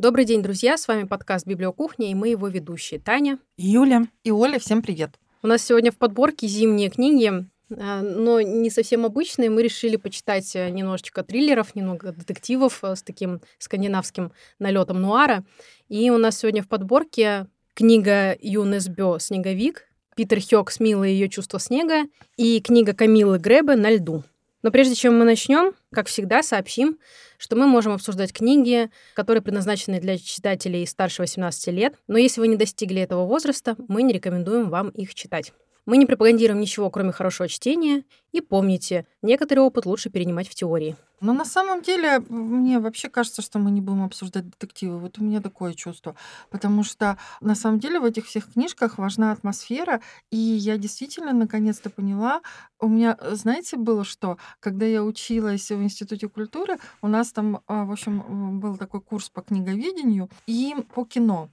[0.00, 0.78] Добрый день, друзья!
[0.78, 4.58] С вами подкаст «Библиокухня» и мы его ведущие Таня, Юля и Оля.
[4.58, 5.18] Всем привет!
[5.42, 7.30] У нас сегодня в подборке зимние книги,
[7.70, 9.50] а, но не совсем обычные.
[9.50, 15.44] Мы решили почитать э, немножечко триллеров, немного детективов э, с таким скандинавским налетом нуара.
[15.90, 19.86] И у нас сегодня в подборке книга Юнес Бё «Снеговик»,
[20.16, 22.04] Питер Хёк «Смила и ее чувство снега»
[22.38, 24.24] и книга Камилы Гребе «На льду».
[24.62, 26.98] Но прежде чем мы начнем, как всегда, сообщим,
[27.38, 32.48] что мы можем обсуждать книги, которые предназначены для читателей старше 18 лет, но если вы
[32.48, 35.52] не достигли этого возраста, мы не рекомендуем вам их читать.
[35.86, 40.96] Мы не пропагандируем ничего, кроме хорошего чтения, и помните, некоторый опыт лучше перенимать в теории.
[41.20, 44.98] Но на самом деле, мне вообще кажется, что мы не будем обсуждать детективы.
[44.98, 46.14] Вот у меня такое чувство.
[46.48, 50.00] Потому что на самом деле в этих всех книжках важна атмосфера.
[50.30, 52.40] И я действительно наконец-то поняла.
[52.78, 54.38] У меня, знаете, было что?
[54.60, 59.28] Когда я училась в Институте культуры, у нас там, а, в общем, был такой курс
[59.28, 61.50] по книговедению и по кино.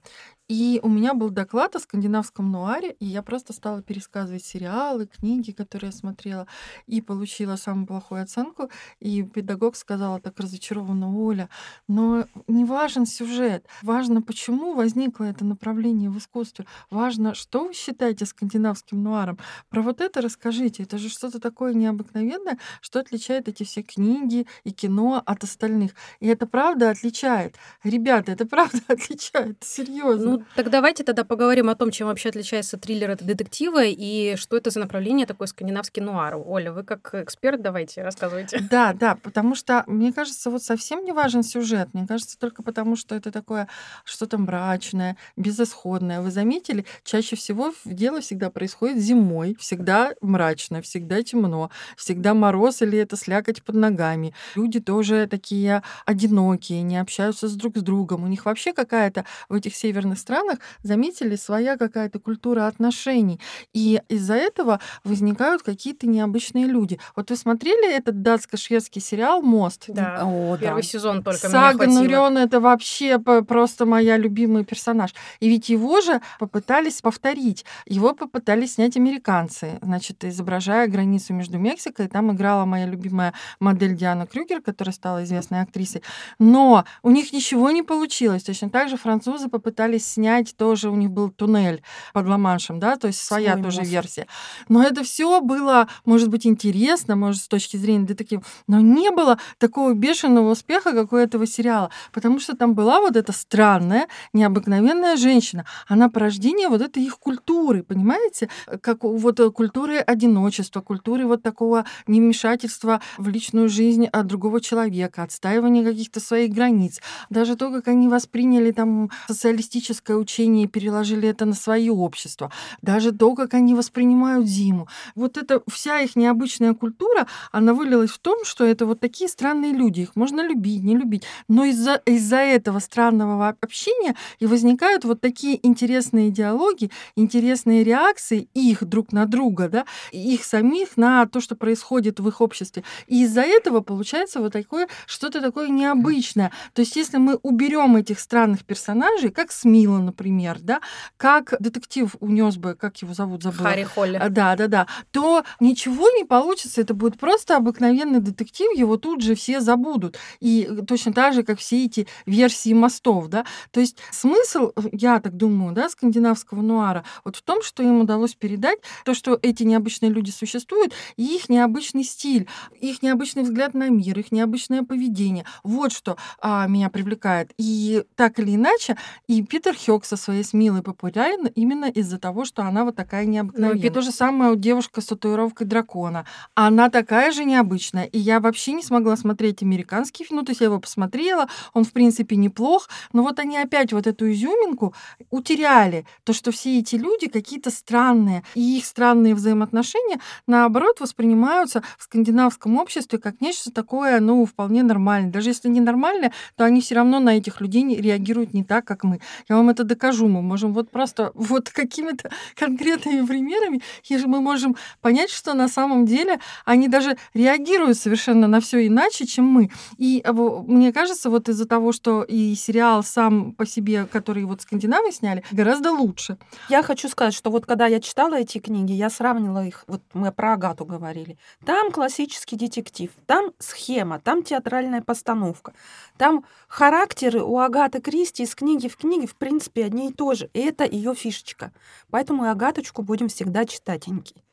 [0.48, 5.50] И у меня был доклад о скандинавском нуаре, и я просто стала пересказывать сериалы, книги,
[5.50, 6.46] которые я смотрела,
[6.86, 8.70] и получила самую плохую оценку.
[8.98, 11.50] И педагог сказала так разочарованно, Оля,
[11.86, 18.24] но не важен сюжет, важно, почему возникло это направление в искусстве, важно, что вы считаете
[18.24, 19.38] скандинавским нуаром.
[19.68, 24.70] Про вот это расскажите, это же что-то такое необыкновенное, что отличает эти все книги и
[24.70, 25.92] кино от остальных.
[26.20, 27.56] И это правда отличает.
[27.84, 30.37] Ребята, это правда отличает, серьезно.
[30.37, 34.56] Ну, так давайте тогда поговорим о том, чем вообще отличается триллер от детектива и что
[34.56, 36.36] это за направление такой скандинавский нуар.
[36.36, 38.62] Оля, вы как эксперт давайте рассказывайте.
[38.70, 41.88] Да, да, потому что, мне кажется, вот совсем не важен сюжет.
[41.94, 43.66] Мне кажется, только потому, что это такое
[44.04, 46.20] что-то мрачное, безысходное.
[46.20, 52.98] Вы заметили, чаще всего дело всегда происходит зимой, всегда мрачно, всегда темно, всегда мороз или
[52.98, 54.34] это слякоть под ногами.
[54.54, 58.24] Люди тоже такие одинокие, не общаются с друг с другом.
[58.24, 63.40] У них вообще какая-то в этих северных странах, заметили, своя какая-то культура отношений.
[63.72, 66.98] И из-за этого возникают какие-то необычные люди.
[67.16, 69.84] Вот вы смотрели этот датско-шведский сериал «Мост»?
[69.88, 70.88] Да, О, первый да.
[70.88, 75.14] сезон только Сага Нурен— это вообще просто моя любимый персонаж.
[75.40, 77.64] И ведь его же попытались повторить.
[77.86, 82.08] Его попытались снять американцы, значит, изображая границу между Мексикой.
[82.08, 86.02] Там играла моя любимая модель Диана Крюгер, которая стала известной актрисой.
[86.38, 88.42] Но у них ничего не получилось.
[88.42, 91.80] Точно так же французы попытались снять тоже у них был туннель
[92.12, 93.90] под Ла-Маншем, да, то есть своя Свой тоже мост.
[93.92, 94.26] версия.
[94.68, 99.38] Но это все было, может быть, интересно, может, с точки зрения детектива, но не было
[99.58, 105.16] такого бешеного успеха, как у этого сериала, потому что там была вот эта странная, необыкновенная
[105.16, 105.64] женщина.
[105.86, 108.48] Она порождение вот этой их культуры, понимаете?
[108.80, 115.84] Как вот культуры одиночества, культуры вот такого невмешательства в личную жизнь от другого человека, отстаивания
[115.84, 117.00] каких-то своих границ.
[117.30, 122.50] Даже то, как они восприняли там социалистическое буддистское учение и переложили это на свое общество.
[122.82, 124.88] Даже то, как они воспринимают зиму.
[125.14, 129.72] Вот эта вся их необычная культура, она вылилась в том, что это вот такие странные
[129.72, 130.00] люди.
[130.00, 131.24] Их можно любить, не любить.
[131.48, 138.84] Но из-за из этого странного общения и возникают вот такие интересные диалоги, интересные реакции их
[138.84, 142.82] друг на друга, да, их самих на то, что происходит в их обществе.
[143.06, 146.50] И из-за этого получается вот такое что-то такое необычное.
[146.72, 149.52] То есть если мы уберем этих странных персонажей, как
[149.98, 150.80] Смила, например, да,
[151.16, 153.70] как детектив унес бы, как его зовут, забыла.
[153.70, 154.22] Харри Холли.
[154.30, 154.86] Да, да, да.
[155.10, 160.16] То ничего не получится, это будет просто обыкновенный детектив, его тут же все забудут.
[160.40, 163.44] И точно так же, как все эти версии мостов, да.
[163.70, 168.34] То есть смысл, я так думаю, да, скандинавского нуара, вот в том, что им удалось
[168.34, 172.46] передать то, что эти необычные люди существуют, и их необычный стиль,
[172.80, 175.44] их необычный взгляд на мир, их необычное поведение.
[175.62, 177.52] Вот что а, меня привлекает.
[177.58, 182.62] И так или иначе, и Питер Хёк со своей Смилой популярен именно из-за того, что
[182.62, 183.80] она вот такая необыкновенная.
[183.80, 186.26] Ну, и то же самое у девушка с татуировкой дракона.
[186.54, 188.04] Она такая же необычная.
[188.04, 190.40] И я вообще не смогла смотреть американский фильм.
[190.40, 194.06] Ну, то есть я его посмотрела, он, в принципе, неплох, но вот они опять вот
[194.06, 194.94] эту изюминку
[195.30, 196.04] утеряли.
[196.24, 202.76] То, что все эти люди какие-то странные, и их странные взаимоотношения, наоборот, воспринимаются в скандинавском
[202.76, 205.32] обществе как нечто такое, ну, вполне нормальное.
[205.32, 209.02] Даже если не нормальное, то они все равно на этих людей реагируют не так, как
[209.02, 209.20] мы.
[209.48, 210.28] Я вам вам это докажу.
[210.28, 216.06] Мы можем вот просто вот какими-то конкретными примерами, и мы можем понять, что на самом
[216.06, 219.70] деле они даже реагируют совершенно на все иначе, чем мы.
[219.98, 220.24] И
[220.66, 225.42] мне кажется, вот из-за того, что и сериал сам по себе, который вот скандинавы сняли,
[225.52, 226.36] гораздо лучше.
[226.68, 230.32] Я хочу сказать, что вот когда я читала эти книги, я сравнила их, вот мы
[230.32, 235.72] про Агату говорили, там классический детектив, там схема, там театральная постановка,
[236.16, 240.50] там характеры у Агаты Кристи из книги в книге, в принципе, одни и то же.
[240.52, 241.72] И это ее фишечка.
[242.10, 244.44] Поэтому и Агаточку будем всегда читатенький.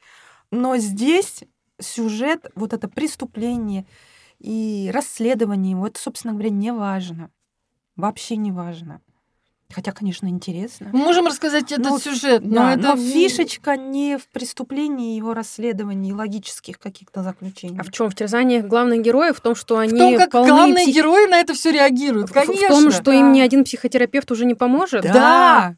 [0.52, 1.44] Но здесь
[1.80, 3.86] сюжет, вот это преступление
[4.40, 7.32] и расследование, вот, собственно говоря, не важно.
[7.96, 9.02] Вообще не важно.
[9.74, 10.90] Хотя, конечно, интересно.
[10.94, 12.82] Мы можем рассказать этот но, сюжет, но, да, это...
[12.82, 17.80] но фишечка не в преступлении, его расследовании, логических каких-то заключений.
[17.80, 19.38] А в чем в терзаниях главных героев?
[19.38, 20.96] В том, что они в том, как главные псих...
[20.96, 22.32] герои на это все реагируют.
[22.32, 22.68] Конечно.
[22.68, 23.16] В том, что да.
[23.16, 25.02] им ни один психотерапевт уже не поможет.
[25.02, 25.14] Да.
[25.14, 25.76] да.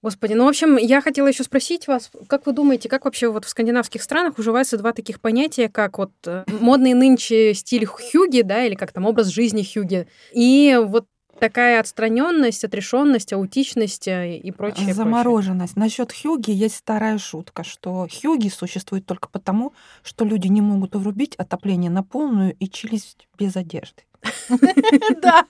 [0.00, 3.44] Господи, ну, в общем, я хотела еще спросить вас, как вы думаете, как вообще вот
[3.44, 8.64] в скандинавских странах уживаются два таких понятия, как вот э, модный нынче стиль хюги, да,
[8.64, 11.06] или как там образ жизни хюги, и вот
[11.38, 14.94] такая отстраненность, отрешенность, аутичность э, и прочее.
[14.94, 15.76] Замороженность.
[15.76, 21.34] Насчет Хьюги есть старая шутка, что Хьюги существует только потому, что люди не могут врубить
[21.36, 24.02] отопление на полную и челюсть без одежды.
[25.22, 25.44] Да,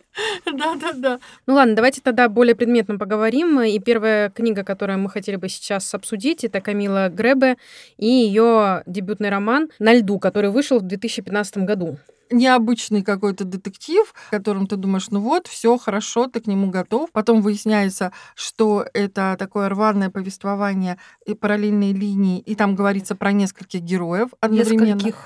[0.45, 1.21] да, да, да.
[1.47, 3.61] Ну ладно, давайте тогда более предметно поговорим.
[3.61, 7.57] И первая книга, которую мы хотели бы сейчас обсудить, это Камила Гребе
[7.97, 11.99] и ее дебютный роман «На льду», который вышел в 2015 году
[12.31, 17.11] необычный какой-то детектив, которым ты думаешь, ну вот, все хорошо, ты к нему готов.
[17.13, 23.81] Потом выясняется, что это такое рваное повествование и параллельные линии, и там говорится про нескольких
[23.81, 24.95] героев одновременно.
[24.95, 25.17] Нескольких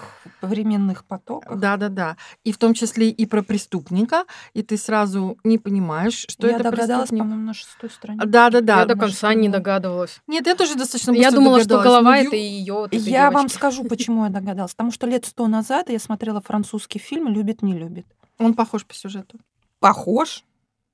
[0.40, 1.58] временных потоков.
[1.58, 2.16] Да-да-да.
[2.44, 6.70] И в том числе и про преступника, и ты сразу не понимаешь, что я это
[6.70, 8.26] догадалась, по-моему, на шестой странице.
[8.26, 8.80] Да-да-да.
[8.80, 10.20] Я до конца не догадывалась.
[10.26, 12.74] Нет, я тоже достаточно Я думала, что голова это ее.
[12.74, 14.72] Вот я вам скажу, почему я догадалась.
[14.72, 18.06] Потому что лет сто назад я смотрела французский русский фильм «Любит, не любит».
[18.38, 19.38] Он похож по сюжету.
[19.78, 20.44] Похож?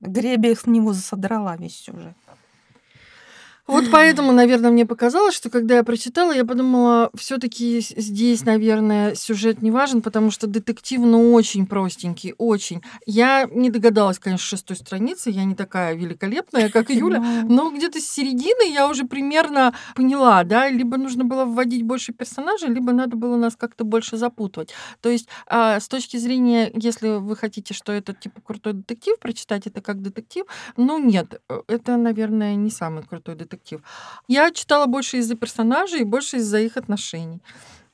[0.01, 2.15] Гребия с него засодрала весь сюжет.
[3.69, 9.61] Вот поэтому, наверное, мне показалось, что когда я прочитала, я подумала, все-таки здесь, наверное, сюжет
[9.61, 12.81] не важен, потому что детектив, ну, очень простенький, очень.
[13.05, 18.07] Я не догадалась, конечно, шестой страницы, я не такая великолепная, как Юля, но где-то с
[18.09, 23.35] середины я уже примерно поняла, да, либо нужно было вводить больше персонажей, либо надо было
[23.35, 24.73] нас как-то больше запутывать.
[25.01, 29.67] То есть а, с точки зрения, если вы хотите, что это типа крутой детектив, прочитать
[29.67, 30.45] это как детектив,
[30.75, 33.81] ну нет, э, это, наверное, не самый крутой детектив детектив.
[34.27, 37.41] Я читала больше из-за персонажей и больше из-за их отношений.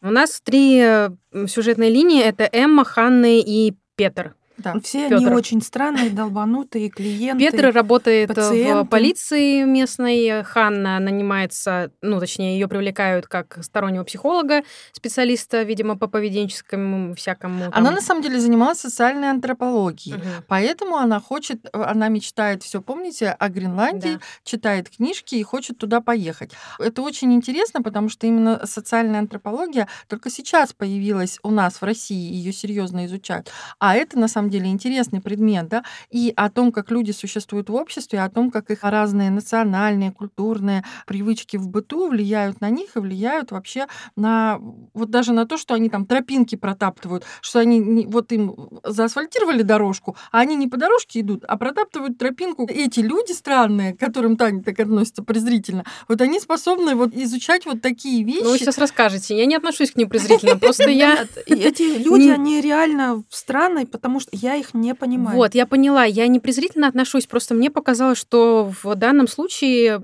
[0.01, 1.09] У нас три э,
[1.47, 2.21] сюжетные линии.
[2.21, 4.35] Это Эмма, Ханна и Петр.
[4.57, 4.79] Да.
[4.83, 5.25] Все Пётр.
[5.27, 7.39] они очень странные, долбанутые клиенты.
[7.39, 8.83] Петр работает пациенты.
[8.83, 10.43] в полиции местной.
[10.43, 17.65] Ханна нанимается, ну, точнее, ее привлекают как стороннего психолога, специалиста, видимо, по поведенческому всякому.
[17.65, 17.73] Там.
[17.73, 20.23] Она на самом деле занималась социальной антропологией, угу.
[20.47, 24.19] поэтому она хочет, она мечтает, все помните, о Гренландии, да.
[24.43, 26.51] читает книжки и хочет туда поехать.
[26.79, 32.33] Это очень интересно, потому что именно социальная антропология только сейчас появилась у нас в России,
[32.33, 33.51] ее серьезно изучают.
[33.79, 37.69] А это на самом самом деле интересный предмет, да, и о том, как люди существуют
[37.69, 42.95] в обществе, о том, как их разные национальные, культурные привычки в быту влияют на них
[42.95, 44.59] и влияют вообще на
[44.93, 49.63] вот даже на то, что они там тропинки протаптывают, что они не, вот им заасфальтировали
[49.63, 52.67] дорожку, а они не по дорожке идут, а протаптывают тропинку.
[52.69, 57.81] Эти люди странные, к которым Таня так относится презрительно, вот они способны вот изучать вот
[57.81, 58.43] такие вещи.
[58.43, 59.37] Ну, вы сейчас расскажете.
[59.37, 61.25] Я не отношусь к ним презрительно, просто я...
[61.47, 65.37] Эти люди, они реально странные, потому что я их не понимаю.
[65.37, 66.03] Вот, я поняла.
[66.05, 70.03] Я не презрительно отношусь, просто мне показалось, что в данном случае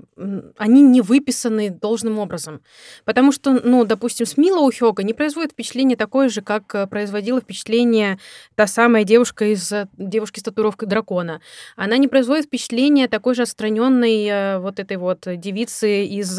[0.56, 2.62] они не выписаны должным образом.
[3.04, 7.40] Потому что, ну, допустим, с Мила Ухёга не производит впечатление такое же, как э, производила
[7.40, 8.18] впечатление
[8.54, 11.40] та самая девушка из э, девушки с татуировкой дракона.
[11.76, 16.38] Она не производит впечатление такой же отстраненной э, вот этой вот девицы из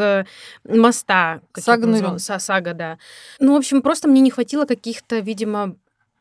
[0.63, 1.41] моста.
[1.55, 2.97] Сага, Сага, да.
[3.39, 5.75] Ну, в общем, просто мне не хватило каких-то, видимо,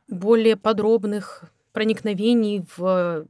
[0.09, 3.26] более подробных проникновений в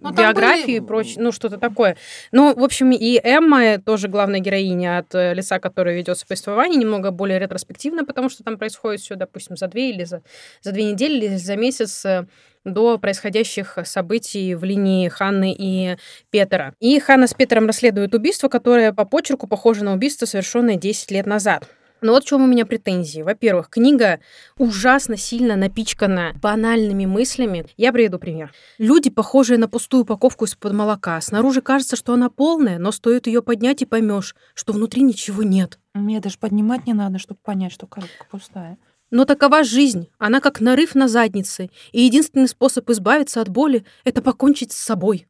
[0.00, 0.76] ну, биографию были...
[0.76, 1.96] и прочее, ну, что-то такое.
[2.32, 7.10] Ну, в общем, и Эмма тоже главная героиня от э, лица, которая ведет повествование, немного
[7.10, 10.22] более ретроспективно, потому что там происходит все, допустим, за две или за,
[10.60, 12.26] за две недели или за месяц э,
[12.64, 15.96] до происходящих событий в линии Ханны и
[16.30, 16.74] Петера.
[16.78, 21.26] И Ханна с Петером расследуют убийство, которое по почерку похоже на убийство, совершенное 10 лет
[21.26, 21.66] назад.
[22.00, 23.22] Но вот в чем у меня претензии.
[23.22, 24.20] Во-первых, книга
[24.56, 27.66] ужасно сильно напичкана банальными мыслями.
[27.76, 28.52] Я приведу пример.
[28.78, 31.20] Люди, похожие на пустую упаковку из-под молока.
[31.20, 35.78] Снаружи кажется, что она полная, но стоит ее поднять и поймешь, что внутри ничего нет.
[35.94, 38.78] Мне даже поднимать не надо, чтобы понять, что коробка пустая.
[39.10, 40.08] Но такова жизнь.
[40.18, 41.70] Она как нарыв на заднице.
[41.92, 45.26] И единственный способ избавиться от боли— это покончить с собой.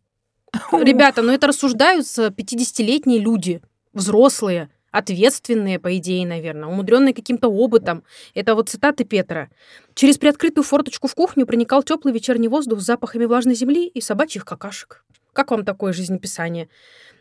[0.72, 8.04] Ребята, ну это рассуждаются 50-летние люди, взрослые, ответственные, по идее, наверное, умудренные каким-то опытом.
[8.34, 9.48] Это вот цитаты Петра.
[9.94, 14.44] Через приоткрытую форточку в кухню проникал теплый вечерний воздух с запахами влажной земли и собачьих
[14.44, 15.04] какашек.
[15.32, 16.68] Как вам такое жизнеписание?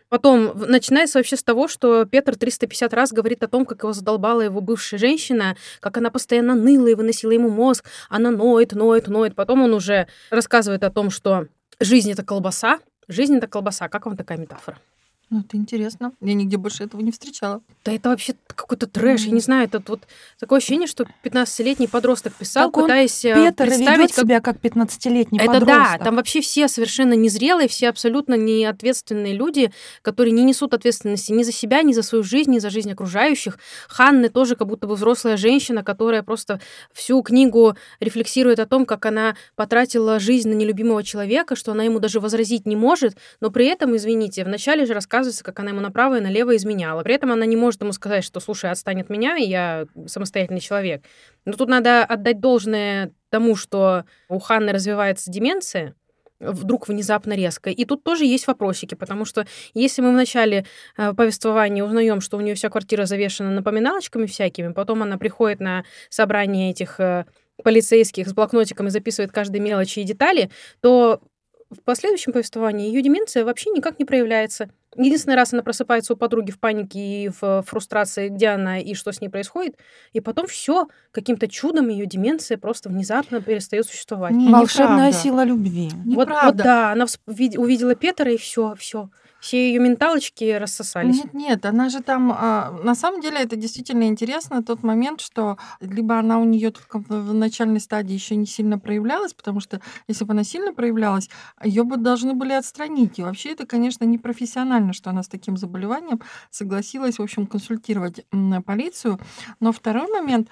[0.10, 4.42] Потом, начинается вообще с того, что Петр 350 раз говорит о том, как его задолбала
[4.42, 9.36] его бывшая женщина, как она постоянно ныла и выносила ему мозг, она ноет, ноет, ноет.
[9.36, 11.48] Потом он уже рассказывает о том, что
[11.80, 13.90] жизнь— это колбаса, жизнь— это колбаса.
[13.90, 14.80] Как вам такая метафора?
[15.29, 16.13] Ну, это интересно.
[16.22, 17.62] Я нигде больше этого не встречала.
[17.84, 19.25] Да это вообще какой-то трэш.
[19.25, 20.03] Я не знаю, это вот
[20.39, 24.24] такое ощущение, что 15-летний подросток писал, Так пытаясь э, Петр представить, как...
[24.24, 25.67] себя как 15-летний Это подросток.
[25.67, 31.43] да, там вообще все совершенно незрелые, все абсолютно неответственные люди, которые не несут ответственности ни
[31.43, 33.60] за себя, ни за свою жизнь, ни за жизнь окружающих.
[33.89, 36.62] Ханны тоже как будто бы взрослая женщина, которая просто
[36.93, 42.00] всю книгу рефлексирует о том, как она потратила жизнь на нелюбимого человека, что она ему
[42.00, 46.18] даже возразить не может, но при этом, извините, вначале же рассказывается, как она ему направо
[46.18, 47.04] и налево изменяла.
[47.04, 51.04] При этом она не может ему сказать, что, слушай, отстань от меня, я самостоятельный человек.
[51.46, 55.96] Но тут надо отдать должное тому, что у Ханны развивается деменция,
[56.40, 57.72] вдруг внезапно резко.
[57.72, 62.38] И тут тоже есть вопросики, потому что если мы в начале э, повествования узнаем, что
[62.38, 67.26] у нее вся квартира завешена напоминалочками всякими, потом она приходит на собрание этих э,
[67.64, 71.22] полицейских с блокнотиком и записывает каждые мелочи и детали, то
[71.70, 74.70] в последующем повествовании ее деменция вообще никак не проявляется.
[74.98, 79.12] Единственный раз она просыпается у подруги в панике и в фрустрации, где она и что
[79.12, 79.77] с ней происходит,
[80.13, 84.34] и потом все каким-то чудом ее деменция просто внезапно перестает существовать.
[84.34, 85.18] Не, Волшебная неправда.
[85.18, 85.89] сила любви.
[86.06, 91.24] Вот, вот да, она увидела Петра и все, все, все ее менталочки рассосались.
[91.24, 95.58] Нет, нет, она же там, а, на самом деле это действительно интересно, тот момент, что
[95.79, 100.24] либо она у нее только в начальной стадии еще не сильно проявлялась, потому что если
[100.24, 101.29] бы она сильно проявлялась,
[101.63, 103.20] ее бы должны были отстранить.
[103.20, 108.25] И вообще это, конечно, непрофессионально, что она с таким заболеванием согласилась, в общем, консультировать
[108.65, 109.20] полицию.
[109.60, 110.50] Но второй момент,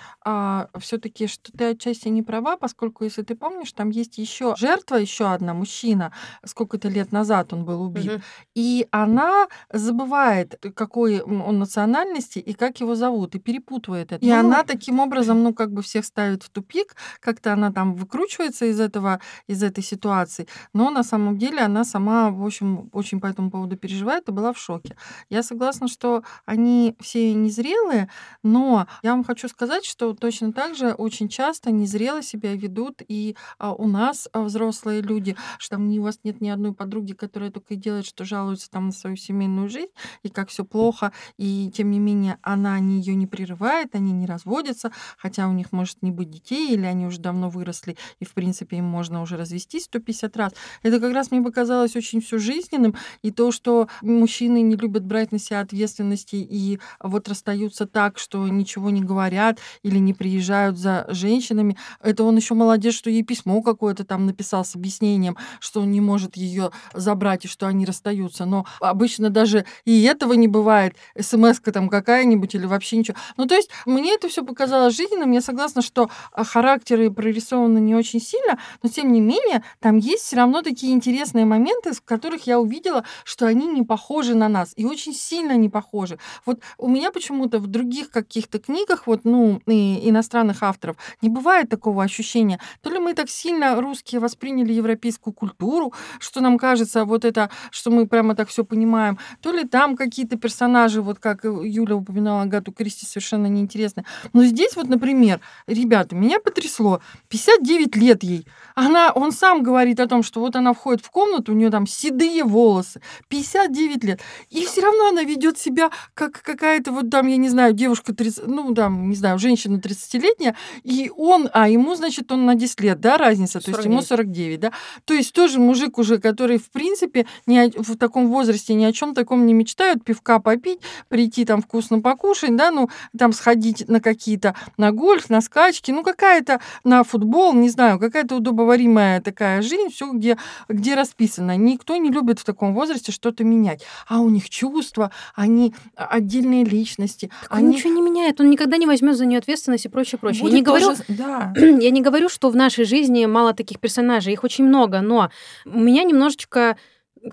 [0.79, 5.31] все-таки, что ты отчасти не права, поскольку, если ты помнишь, там есть еще жертва, еще
[5.31, 6.11] одна мужчина,
[6.43, 8.05] сколько-то лет назад он был убит.
[8.05, 8.21] Мгм.
[8.53, 14.25] И она забывает, какой м, он национальности и как его зовут, и перепутывает это.
[14.25, 17.95] И Ну, она таким образом, ну, как бы всех ставит в тупик, как-то она там
[17.95, 23.19] выкручивается из этого, из этой ситуации, но на самом деле она сама, в общем, очень
[23.19, 24.95] по этому поводу переживает и была в шоке.
[25.29, 28.09] Я согласна, что они все незрелые,
[28.43, 33.35] но я вам хочу сказать, что точно так же очень часто незрело себя ведут и
[33.57, 37.51] а, у нас а, взрослые люди, что там у вас нет ни одной подруги, которая
[37.51, 39.91] только и делает, что жалуется там на свою семейную жизнь
[40.23, 44.25] и как все плохо, и тем не менее она не ее не прерывает, они не
[44.25, 48.33] разводятся, хотя у них может не быть детей, или они уже давно выросли, и в
[48.33, 50.53] принципе им можно уже развестись 150 раз.
[50.83, 55.31] Это как раз мне показалось очень все жизненным, и то, что мужчины не любят брать
[55.31, 61.05] на себя ответственности и вот расстаются так, что ничего не говорят или не приезжают за
[61.09, 65.91] женщинами, это он еще молодец, что ей письмо какое-то там написал с объяснением, что он
[65.91, 68.45] не может ее забрать и что они расстаются.
[68.45, 70.95] Но обычно даже и этого не бывает.
[71.19, 73.17] СМС-ка там какая-нибудь или вообще ничего.
[73.37, 75.31] Ну, то есть мне это все показалось жизненным.
[75.31, 80.23] Я согласна, что а, характеры прорисованы не очень сильно, но тем не менее там есть
[80.23, 84.73] все равно такие интересные моменты, в которых я увидела, что они не похожи на нас
[84.75, 86.19] и очень сильно не похожи.
[86.45, 91.69] Вот у меня почему-то в других каких-то книгах, вот, ну, и иностранных авторов, не бывает
[91.69, 92.59] такого ощущения.
[92.81, 97.91] То ли мы так сильно русские восприняли европейскую культуру, что нам кажется вот это, что
[97.91, 102.71] мы прямо так все понимаем, то ли там какие-то персонажи, вот как Юля упоминала Агату
[102.71, 104.05] Кристи, совершенно неинтересные.
[104.33, 108.47] Но здесь вот, например, ребята, меня потрясло, 59 лет ей.
[108.75, 111.87] Она, он сам говорит о том, что вот она входит в комнату, у нее там
[111.87, 117.37] седые волосы, 59 лет, и все равно она ведет себя как какая-то вот там, я
[117.37, 122.31] не знаю, девушка 30, ну там, не знаю, женщина 30-летняя, и он, а ему, значит,
[122.31, 124.71] он на 10 лет, да, разница, то есть ему 49, да.
[125.05, 129.13] То есть тоже мужик уже, который, в принципе, не, в таком возрасте ни о чем
[129.13, 134.55] таком не мечтают, пивка попить, прийти там вкусно покушать, да, ну, там сходить на какие-то,
[134.77, 140.11] на гольф, на скачки, ну, какая-то на футбол, не знаю, какая-то удобоваримая такая жизнь, все
[140.11, 140.37] где,
[140.67, 141.55] где расписано.
[141.57, 143.83] Никто не любит в таком возрасте что-то менять.
[144.07, 147.31] А у них чувства, они отдельные личности.
[147.41, 147.67] Так они...
[147.67, 150.41] Он ничего не меняет, он никогда не возьмет за нее ответственность и прочее, прочее.
[150.41, 151.53] Будет я не говорю, да.
[151.55, 155.29] я не говорю, что в нашей жизни мало таких персонажей, их очень много, но
[155.65, 156.77] у меня немножечко,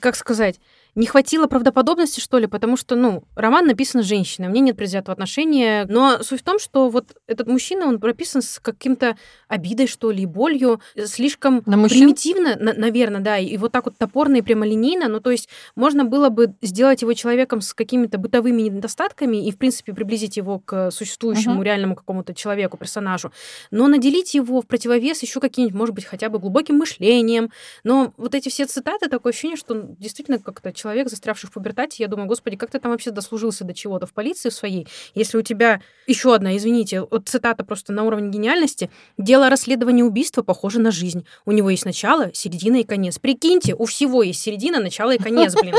[0.00, 0.60] как сказать,
[0.94, 5.86] не хватило правдоподобности, что ли, потому что, ну, роман написан женщиной, мне нет предвзятого отношения,
[5.88, 9.16] но суть в том, что вот этот мужчина, он прописан с каким-то
[9.48, 14.36] обидой, что ли, болью, слишком на примитивно, на, наверное, да, и вот так вот топорно
[14.36, 19.46] и прямолинейно, ну, то есть можно было бы сделать его человеком с какими-то бытовыми недостатками
[19.46, 21.64] и, в принципе, приблизить его к существующему uh-huh.
[21.64, 23.32] реальному какому-то человеку, персонажу,
[23.70, 27.50] но наделить его в противовес еще каким-нибудь, может быть, хотя бы глубоким мышлением,
[27.82, 32.02] но вот эти все цитаты, такое ощущение, что он действительно как-то человек, застрявший в пубертате,
[32.02, 35.42] я думаю, господи, как ты там вообще дослужился до чего-то в полиции своей, если у
[35.42, 40.90] тебя еще одна, извините, вот цитата просто на уровне гениальности, дело расследования убийства похоже на
[40.90, 41.24] жизнь.
[41.44, 43.18] У него есть начало, середина и конец.
[43.18, 45.74] Прикиньте, у всего есть середина, начало и конец, блин.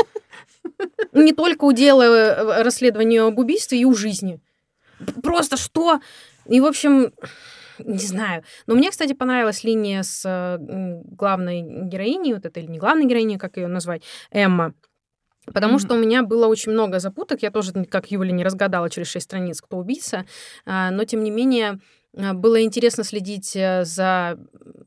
[1.12, 4.40] Не только у дела э, расследования об убийстве и у жизни.
[5.22, 6.00] Просто что?
[6.46, 7.12] И, в общем,
[7.78, 8.44] не знаю.
[8.66, 13.56] Но мне, кстати, понравилась линия с главной героиней, вот этой, или не главной героиней, как
[13.56, 14.74] ее назвать, Эмма.
[15.52, 15.80] Потому mm-hmm.
[15.80, 17.42] что у меня было очень много запуток.
[17.42, 20.24] Я тоже, как Юля, не разгадала через шесть страниц, кто убийца.
[20.64, 21.80] А, но, тем не менее,
[22.14, 24.38] было интересно следить э, за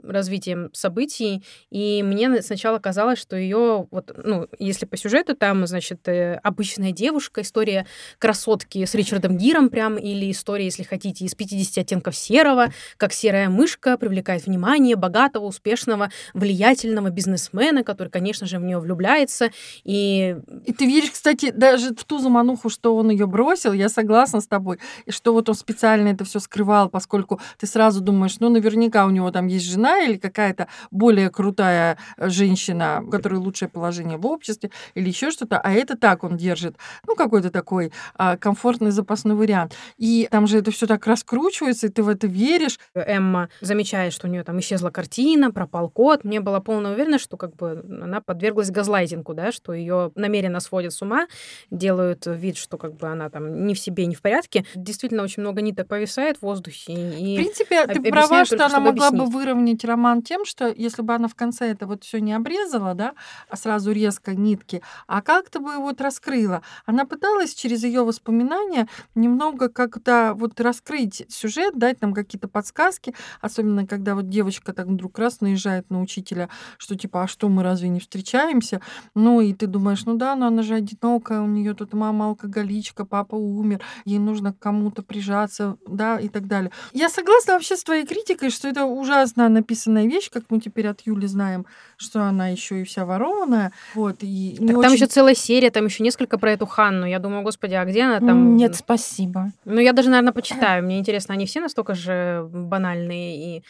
[0.04, 6.08] развитием событий, и мне сначала казалось, что ее, вот, ну, если по сюжету, там, значит,
[6.08, 7.86] э, обычная девушка, история
[8.18, 13.50] красотки с Ричардом Гиром прям, или история, если хотите, из 50 оттенков серого, как серая
[13.50, 19.52] мышка привлекает внимание богатого, успешного, влиятельного бизнесмена, который, конечно же, в нее влюбляется,
[19.84, 20.38] и...
[20.66, 24.48] И ты веришь, кстати, даже в ту замануху, что он ее бросил, я согласна с
[24.48, 24.80] тобой,
[25.10, 29.10] что вот он специально это все скрывал, поскольку поскольку ты сразу думаешь, ну, наверняка у
[29.10, 34.26] него там есть жена или какая-то более крутая э, женщина, у которой лучшее положение в
[34.28, 36.76] обществе или еще что-то, а это так он держит,
[37.08, 39.74] ну, какой-то такой а, комфортный запасной вариант.
[39.98, 42.80] И там же это все так раскручивается, и ты в это веришь.
[42.94, 46.24] Эмма замечает, что у нее там исчезла картина, пропал код.
[46.24, 50.94] Мне была полная уверенность, что как бы она подверглась газлайтингу, да, что ее намеренно сводят
[50.94, 51.28] с ума,
[51.72, 54.66] делают вид, что как бы она там не в себе, не в порядке.
[54.76, 59.08] Действительно, очень много ниток повисает в воздухе, и в принципе, ты права, что она могла
[59.08, 59.32] объяснить.
[59.32, 62.94] бы выровнять роман тем, что если бы она в конце это вот все не обрезала,
[62.94, 63.14] да,
[63.50, 66.62] а сразу резко нитки, а как-то бы вот раскрыла.
[66.86, 73.86] Она пыталась через ее воспоминания немного как-то вот раскрыть сюжет, дать нам какие-то подсказки, особенно
[73.86, 77.90] когда вот девочка так вдруг раз наезжает на учителя, что типа, а что мы разве
[77.90, 78.82] не встречаемся?
[79.16, 83.06] Ну и ты думаешь, ну да, но она же одинокая, у нее тут мама алкоголичка,
[83.06, 86.72] папа умер, ей нужно к кому-то прижаться, да, и так далее.
[86.98, 91.02] Я согласна вообще с твоей критикой, что это ужасно написанная вещь, как мы теперь от
[91.02, 93.72] Юли знаем, что она еще и вся ворованная.
[93.94, 94.94] Вот, и так там очень...
[94.94, 97.06] еще целая серия, там еще несколько про эту Ханну.
[97.06, 98.56] Я думаю, господи, а где она там?
[98.56, 99.52] Нет, спасибо.
[99.64, 100.84] Ну, я даже, наверное, почитаю.
[100.84, 103.58] Мне интересно, они все настолько же банальные.
[103.58, 103.64] И...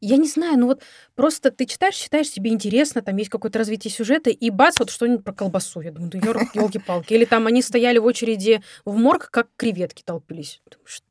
[0.00, 0.82] Я не знаю, ну вот
[1.16, 5.24] просто ты читаешь, читаешь, тебе интересно, там есть какое-то развитие сюжета, и бац, вот что-нибудь
[5.24, 5.80] про колбасу.
[5.80, 6.18] Я думаю, да
[6.54, 7.12] елки-палки.
[7.12, 10.62] Или там они стояли в очереди в морг, как креветки толпились.
[10.84, 11.07] Что?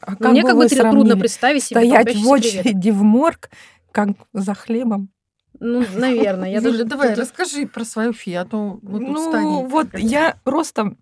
[0.00, 3.50] А ну, мне как бы трудно представить себе стоять в очереди в морг,
[3.92, 5.10] как за хлебом.
[5.58, 6.50] Ну, наверное.
[6.50, 6.84] Я даже...
[6.84, 10.96] Давай, расскажи про свою фи, а то вот Ну, вот я просто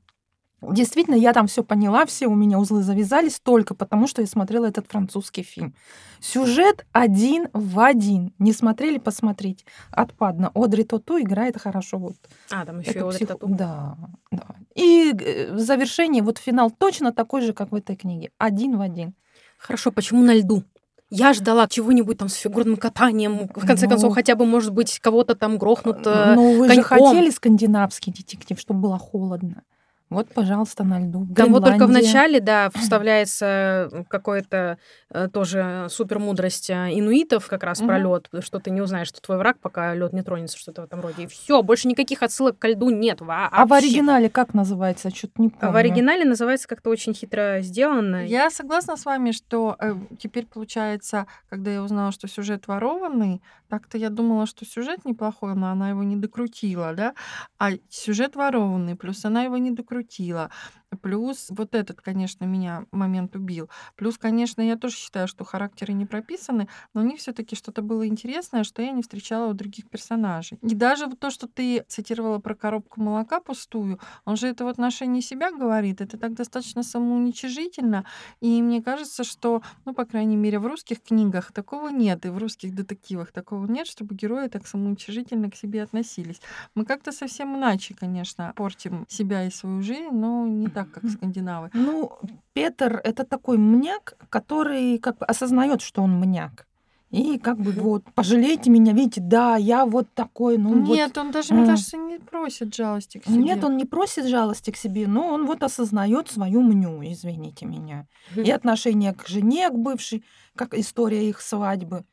[0.72, 4.66] Действительно, я там все поняла, все у меня узлы завязались только потому, что я смотрела
[4.66, 5.74] этот французский фильм.
[6.20, 8.33] Сюжет один в один.
[8.38, 9.64] Не смотрели, посмотреть.
[9.90, 10.50] Отпадно.
[10.55, 11.98] Одри Тоту играет хорошо.
[11.98, 12.16] Вот.
[12.50, 13.29] А, там еще и Одри псих...
[13.29, 13.46] Тоту.
[13.48, 13.96] Да,
[14.31, 14.46] да.
[14.74, 18.31] И э, в завершении вот финал точно такой же, как в этой книге.
[18.38, 19.14] Один в один.
[19.59, 20.64] Хорошо, почему на льду?
[21.11, 24.98] Я ждала чего-нибудь там с фигурным катанием, в конце ну, концов, хотя бы, может быть,
[24.98, 26.74] кого-то там грохнут э, Ну, вы коньком.
[26.74, 29.62] же хотели скандинавский детектив, чтобы было холодно.
[30.10, 31.26] Вот, пожалуйста, на льду.
[31.34, 34.78] Там вот только в начале, да, вставляется какое-то
[35.10, 39.20] э, тоже супер мудрость э, инуитов как раз про лед, что ты не узнаешь, что
[39.20, 41.24] твой враг, пока лед не тронется, что-то в этом роде.
[41.24, 43.20] И все, больше никаких отсылок к льду нет.
[43.20, 43.56] Вообще.
[43.56, 45.10] А в оригинале как называется?
[45.10, 45.72] Что-то не помню.
[45.72, 48.26] В оригинале называется как-то очень хитро сделано.
[48.26, 53.42] Я согласна с вами, что э, теперь получается, когда я узнала, что сюжет ворованный,
[53.74, 57.14] так-то я думала, что сюжет неплохой, но она его не докрутила, да?
[57.58, 60.50] А сюжет ворованный, плюс она его не докрутила крутила.
[60.96, 63.68] Плюс вот этот, конечно, меня момент убил.
[63.96, 67.83] Плюс, конечно, я тоже считаю, что характеры не прописаны, но у них все таки что-то
[67.83, 70.59] было интересное, что я не встречала у других персонажей.
[70.62, 74.68] И даже вот то, что ты цитировала про коробку молока пустую, он же это в
[74.68, 76.00] отношении себя говорит.
[76.00, 78.04] Это так достаточно самоуничижительно.
[78.40, 82.38] И мне кажется, что, ну, по крайней мере, в русских книгах такого нет, и в
[82.38, 86.40] русских детективах такого нет, чтобы герои так самоуничижительно к себе относились.
[86.74, 91.70] Мы как-то совсем иначе, конечно, портим себя и свою жизнь, но не так, как скандинавы.
[91.74, 92.12] Ну,
[92.52, 96.66] Петр это такой мняк, который как бы осознает, что он мняк.
[97.14, 100.96] И как бы вот, пожалейте меня, видите, да, я вот такой, ну вот.
[100.96, 103.36] Нет, он даже, мне кажется, не просит жалости к себе.
[103.36, 108.08] Нет, он не просит жалости к себе, но он вот осознает свою мню, извините меня.
[108.34, 110.24] И отношение к жене, к бывшей,
[110.56, 112.04] как история их свадьбы,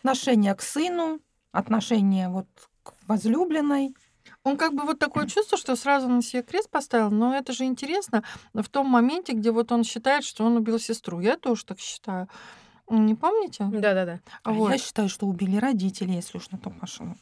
[0.00, 1.20] отношение к сыну,
[1.52, 2.48] отношение вот
[2.82, 3.94] к возлюбленной.
[4.42, 7.64] Он как бы вот такое чувство, что сразу на себе крест поставил, но это же
[7.64, 8.22] интересно
[8.54, 11.20] в том моменте, где вот он считает, что он убил сестру.
[11.20, 12.28] Я тоже так считаю.
[12.88, 13.64] Не помните?
[13.70, 14.20] Да-да-да.
[14.42, 14.70] А Вот.
[14.72, 17.14] я считаю, что убили родители, если уж на то пошло.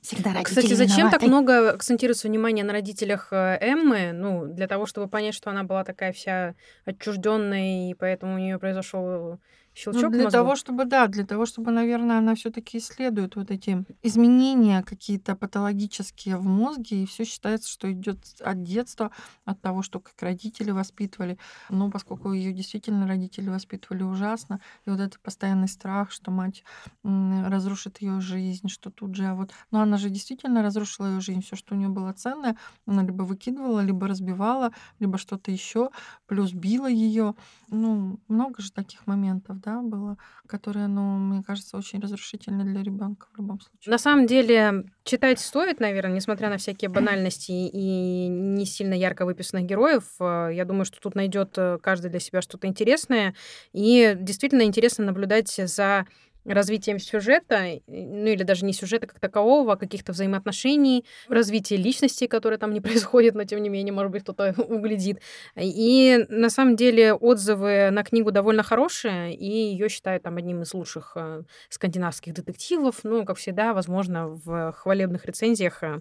[0.00, 1.26] Всегда родители Кстати, зачем так виноваты.
[1.26, 4.12] много акцентируется внимание на родителях э, Эммы?
[4.12, 6.54] Ну, для того, чтобы понять, что она была такая вся
[6.86, 9.38] отчужденная, и поэтому у нее произошел
[9.80, 10.30] щелчок в для мозгу.
[10.30, 16.36] того, чтобы, да, для того, чтобы, наверное, она все-таки исследует вот эти изменения какие-то патологические
[16.36, 19.10] в мозге, и все считается, что идет от детства,
[19.44, 21.38] от того, что как родители воспитывали.
[21.68, 26.64] Но поскольку ее действительно родители воспитывали ужасно, и вот этот постоянный страх, что мать
[27.02, 31.42] разрушит ее жизнь, что тут же, а вот, но она же действительно разрушила ее жизнь,
[31.42, 35.90] все, что у нее было ценное, она либо выкидывала, либо разбивала, либо что-то еще,
[36.26, 37.34] плюс била ее.
[37.68, 43.26] Ну, много же таких моментов, да, было, которые, ну, мне кажется, очень разрушительны для ребенка
[43.32, 43.90] в любом случае.
[43.90, 49.64] На самом деле, читать стоит, наверное, несмотря на всякие банальности и не сильно ярко выписанных
[49.66, 50.04] героев.
[50.20, 53.34] Э, Я думаю, что тут найдет э, каждый для себя что-то интересное.
[53.72, 56.06] И действительно интересно наблюдать за
[56.44, 62.58] развитием сюжета, ну или даже не сюжета как такового, а каких-то взаимоотношений, развитие личности, которое
[62.58, 65.20] там не происходит, но тем не менее, может быть, кто-то углядит.
[65.56, 70.72] И на самом деле отзывы на книгу довольно хорошие, и ее считают там одним из
[70.74, 73.00] лучших э, скандинавских детективов.
[73.02, 76.00] Ну, как всегда, возможно, в хвалебных рецензиях э,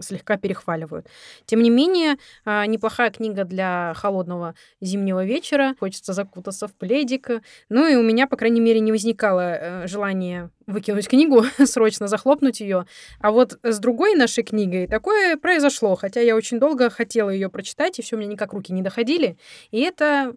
[0.00, 1.06] слегка перехваливают.
[1.46, 5.74] Тем не менее, а, неплохая книга для холодного зимнего вечера.
[5.78, 7.28] Хочется закутаться в пледик.
[7.68, 12.60] Ну и у меня, по крайней мере, не возникало э, желания выкинуть книгу, срочно захлопнуть
[12.60, 12.86] ее.
[13.20, 17.98] А вот с другой нашей книгой такое произошло, хотя я очень долго хотела ее прочитать,
[17.98, 19.38] и все у меня никак руки не доходили.
[19.70, 20.34] И это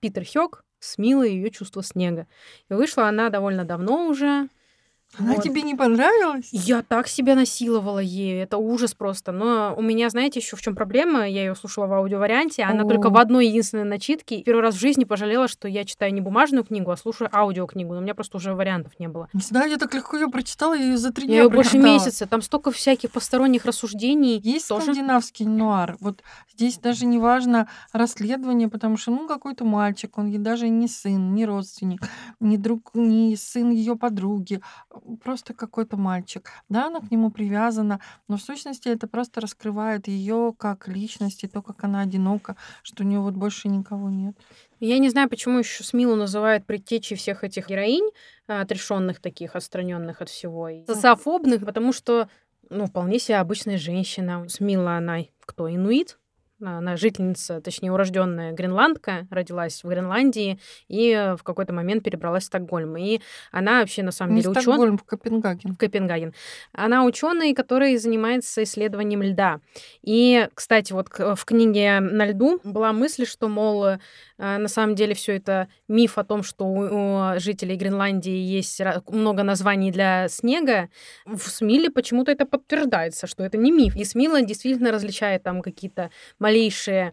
[0.00, 2.26] Питер Хёк с Милой ее чувство снега.
[2.68, 4.48] И вышла она довольно давно уже.
[5.18, 5.42] Она Вот.
[5.42, 6.48] тебе не понравилась?
[6.52, 9.32] Я так себя насиловала ею, это ужас просто.
[9.32, 11.28] Но у меня, знаете, еще в чем проблема?
[11.28, 12.88] Я ее слушала в аудиоварианте, она О.
[12.88, 14.42] только в одной единственной начитке.
[14.42, 17.92] Первый раз в жизни пожалела, что я читаю не бумажную книгу, а слушаю аудиокнигу.
[17.94, 19.28] Но у меня просто уже вариантов не было.
[19.32, 21.78] Не знаю, я так легко ее прочитала, я ее за три Я дня ее больше
[21.78, 24.40] месяца, там столько всяких посторонних рассуждений.
[24.42, 24.86] Есть тоже.
[24.86, 25.96] скандинавский нуар.
[26.00, 30.88] Вот здесь даже не важно расследование, потому что, ну, какой-то мальчик, он ей даже не
[30.88, 32.00] сын, не родственник,
[32.40, 34.60] не друг, не сын ее подруги,
[35.22, 36.50] просто какой-то мальчик.
[36.68, 41.48] Да, она к нему привязана, но в сущности это просто раскрывает ее как личность и
[41.48, 44.36] то, как она одинока, что у нее вот больше никого нет.
[44.80, 48.10] Я не знаю, почему еще Смилу называют предтечей всех этих героинь,
[48.46, 52.28] а, отрешенных таких, отстраненных от всего, и социофобных, потому что,
[52.68, 54.48] ну, вполне себе обычная женщина.
[54.48, 56.18] Смила, она кто, инуит?
[56.62, 62.46] Она жительница, точнее, урожденная гренландка, родилась в Гренландии и э, в какой-то момент перебралась в
[62.46, 62.96] Стокгольм.
[62.96, 63.20] И
[63.52, 65.74] она вообще, на самом Не деле, ученый Стокгольм, в Копенгаген.
[65.74, 66.32] в Копенгаген.
[66.72, 69.60] Она ученый, который занимается исследованием льда.
[70.02, 73.98] И, кстати, вот в книге «На льду» была мысль, что, мол, э,
[74.38, 79.90] на самом деле все это миф о том, что у, жителей Гренландии есть много названий
[79.90, 80.88] для снега.
[81.26, 83.94] В Смиле почему-то это подтверждается, что это не миф.
[83.94, 86.10] И Смила действительно различает там какие-то
[86.46, 87.12] малейшие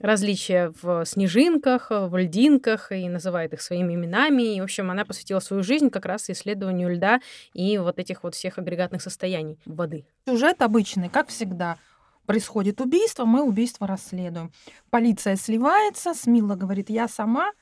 [0.00, 4.56] различия в снежинках, в льдинках и называет их своими именами.
[4.56, 7.20] И, в общем, она посвятила свою жизнь как раз исследованию льда
[7.54, 10.04] и вот этих вот всех агрегатных состояний воды.
[10.26, 11.78] Сюжет обычный, как всегда.
[12.26, 14.50] Происходит убийство, мы убийство расследуем.
[14.90, 17.52] Полиция сливается, Смила говорит, я сама,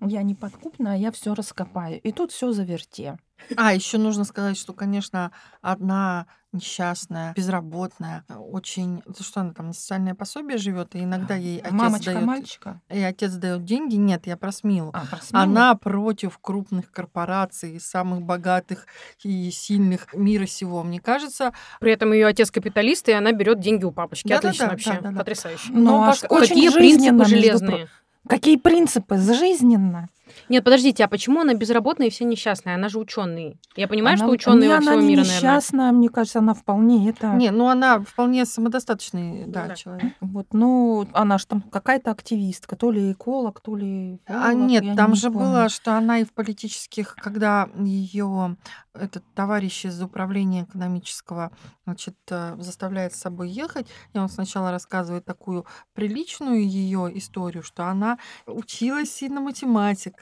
[0.00, 2.00] я не подкупна, я все раскопаю.
[2.00, 3.18] И тут все заверте.
[3.56, 9.02] А, еще нужно сказать, что, конечно, одна несчастная, безработная, очень...
[9.06, 12.24] За что она там на социальное пособие живет, и иногда ей отец Мамочка дает...
[12.26, 12.80] мальчика.
[12.90, 13.96] И отец дает деньги.
[13.96, 14.90] Нет, я про Смилу.
[14.94, 15.42] А, про Смилу?
[15.42, 18.86] Она против крупных корпораций, самых богатых
[19.22, 20.82] и сильных мира сего.
[20.82, 24.28] Мне кажется, При этом ее отец капиталист, и она берет деньги у папочки.
[24.28, 24.92] Да-да-да, Отлично вообще.
[24.94, 25.18] да-да-да.
[25.18, 25.68] Потрясающе.
[25.72, 27.88] Ну, Ну, а пос- ш- очень Какие жизненно, принципы железные.
[28.28, 29.16] Какие принципы?
[29.18, 30.08] Жизненно.
[30.48, 32.74] Нет, подождите, а почему она безработная и все несчастная?
[32.76, 33.60] Она же ученый.
[33.76, 35.36] Я понимаю, Она- что ученые не, во всего она не мира, наверное.
[35.36, 37.34] несчастная, мне кажется, она вполне это...
[37.34, 39.74] не, ну она вполне самодостаточный да, Да.
[39.76, 40.12] человек.
[40.20, 44.96] Вот, ну, она же там какая-то активистка, то ли эколог, то ли А филолог, нет,
[44.96, 45.38] там не же помню.
[45.48, 48.56] было, что она и в политических, когда ее
[48.94, 51.52] этот товарищ из управления экономического,
[51.86, 57.84] значит, э, заставляет с собой ехать, и он сначала рассказывает такую приличную ее историю, что
[57.86, 59.40] она училась и на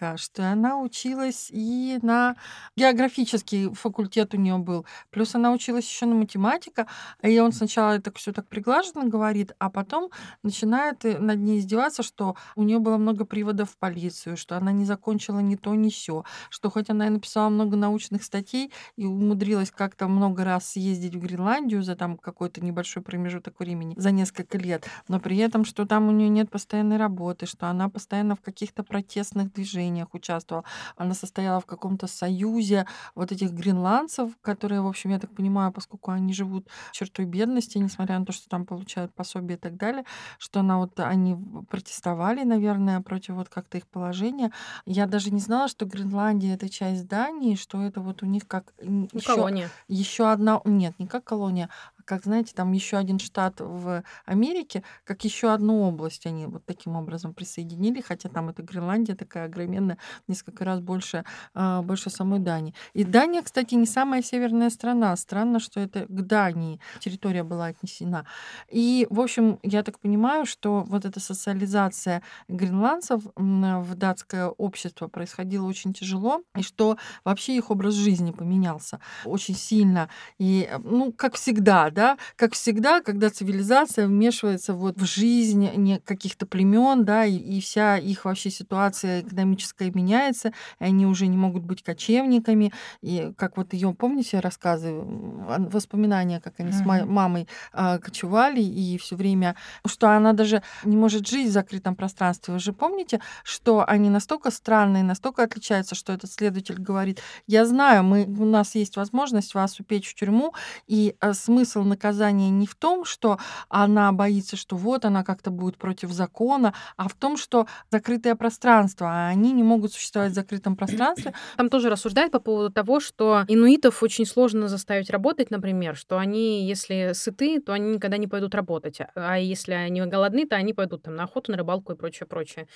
[0.07, 2.37] математика, что она училась и на
[2.77, 6.87] географический факультет у нее был, плюс она училась еще на математика,
[7.23, 10.11] и он сначала это все так приглаженно говорит, а потом
[10.43, 14.73] начинает э, над ней издеваться, что у нее было много приводов в полицию, что она
[14.73, 19.07] не закончила ни то, ни сё, что хоть она и написала много научных статей и
[19.07, 24.59] умудрилась как-то много раз съездить в Гренландию за там какой-то небольшой промежуток времени, за несколько
[24.59, 28.41] лет, но при этом, что там у нее нет постоянной работы, что она постоянно в
[28.41, 30.65] каких-то протестных движениях участвовала,
[30.97, 36.11] она состояла в каком-то союзе вот этих гренландцев, которые, в общем, я так понимаю, поскольку
[36.11, 40.05] они живут чертой бедности, несмотря на то, что там получают пособие и так далее,
[40.39, 41.37] что она вот они
[41.71, 44.53] протестовали, наверное, против вот как-то их положения.
[44.87, 48.73] Я даже не знала, что Гренландия это часть Дании, что это вот у них как
[48.81, 49.71] Ну, еще колония.
[49.89, 51.69] еще одна, нет, не как колония,
[52.07, 56.97] как, знаете, там еще один штат в Америке, как еще одну область они вот таким
[56.97, 62.75] образом присоединили, хотя там эта Гренландия такая огроменная, несколько раз больше, а, больше самой Дании.
[62.95, 65.15] И Дания, кстати, не самая северная страна.
[65.17, 68.25] Странно, что это к Дании территория была отнесена.
[68.71, 75.67] И, в общем, я так понимаю, что вот эта социализация гренландцев в датское общество происходила
[75.67, 80.09] очень тяжело, и что вообще их образ жизни поменялся очень сильно.
[80.39, 85.99] И, э, ну, как всегда, да, как всегда, когда цивилизация вмешивается вот в жизнь не
[85.99, 91.37] каких-то племен, да, и, и вся их вообще ситуация экономическая меняется, и они уже не
[91.39, 92.73] могут быть кочевниками.
[93.03, 97.13] И как вот ее, помните, рассказы, воспоминания, как они с ма- Мгм.
[97.13, 99.57] мамой а, кочевали, и все время,
[99.87, 102.55] что она даже не может жить в закрытом пространстве.
[102.55, 108.05] Вы же помните, что они настолько странные, настолько отличаются, что этот следователь говорит, я знаю,
[108.05, 110.53] мы, у нас есть возможность вас упечь в тюрьму,
[110.87, 115.77] и а, смысл наказания не в том, что она боится, что вот она как-то будет
[115.77, 120.77] против закона, а в том, что закрытое пространство, а они не могут существовать в закрытом
[120.77, 121.33] пространстве.
[121.57, 126.67] Там тоже рассуждают по поводу того, что инуитов очень сложно заставить работать, например, что они,
[126.67, 131.03] если сыты, то они никогда не пойдут работать, а если они голодны, то они пойдут
[131.03, 132.69] там на охоту, на рыбалку и прочее, прочее.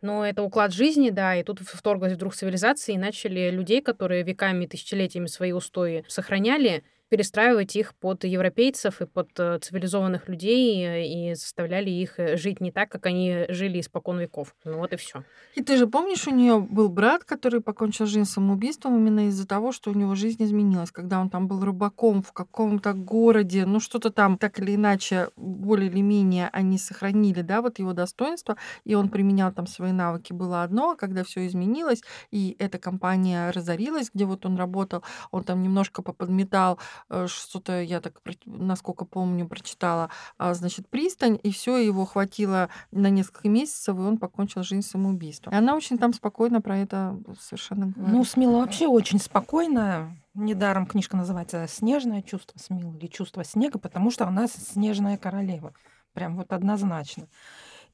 [0.00, 4.66] Но это уклад жизни, да, и тут вторглась вдруг цивилизация, и начали людей, которые веками,
[4.66, 11.90] тысячелетиями свои устои сохраняли, перестраивать их под европейцев и под э, цивилизованных людей и заставляли
[11.90, 14.54] их э, жить не так, как они жили испокон веков.
[14.64, 15.22] Ну вот и все.
[15.54, 19.72] И ты же помнишь, у нее был брат, который покончил жизнь самоубийством именно из-за того,
[19.72, 24.08] что у него жизнь изменилась, когда он там был рыбаком в каком-то городе, ну что-то
[24.08, 29.10] там так или иначе более или менее они сохранили, да, вот его достоинство, и он
[29.10, 34.24] применял там свои навыки, было одно, а когда все изменилось, и эта компания разорилась, где
[34.24, 36.78] вот он работал, он там немножко поподметал
[37.26, 43.48] что-то, я так, насколько помню, прочитала, а, значит, пристань, и все, его хватило на несколько
[43.48, 45.52] месяцев, и он покончил жизнь самоубийством.
[45.52, 48.12] И она очень там спокойно про это совершенно говорит.
[48.12, 50.16] Ну, Смила вообще очень спокойная.
[50.34, 55.74] Недаром книжка называется «Снежное чувство Смилы» или «Чувство снега», потому что она снежная королева.
[56.14, 57.28] Прям вот однозначно.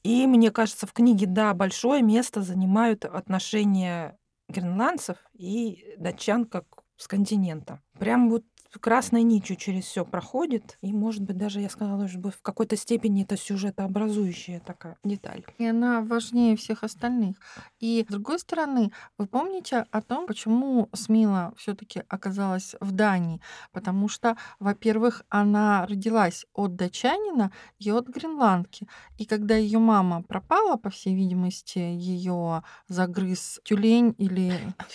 [0.04, 4.16] И мне кажется, в книге, да, большое место занимают отношения
[4.48, 6.64] гренландцев и датчан как
[6.96, 7.80] с континента.
[7.98, 8.44] Прям вот
[8.80, 10.78] красной нитью через все проходит.
[10.82, 15.44] И, может быть, даже, я сказала, что в какой-то степени это сюжетообразующая такая деталь.
[15.58, 17.36] И она важнее всех остальных.
[17.80, 23.40] И с другой стороны, вы помните о том, почему Смила все-таки оказалась в Дании?
[23.72, 28.86] Потому что, во-первых, она родилась от датчанина и от гренландки.
[29.16, 34.52] И когда ее мама пропала, по всей видимости, ее загрыз тюлень или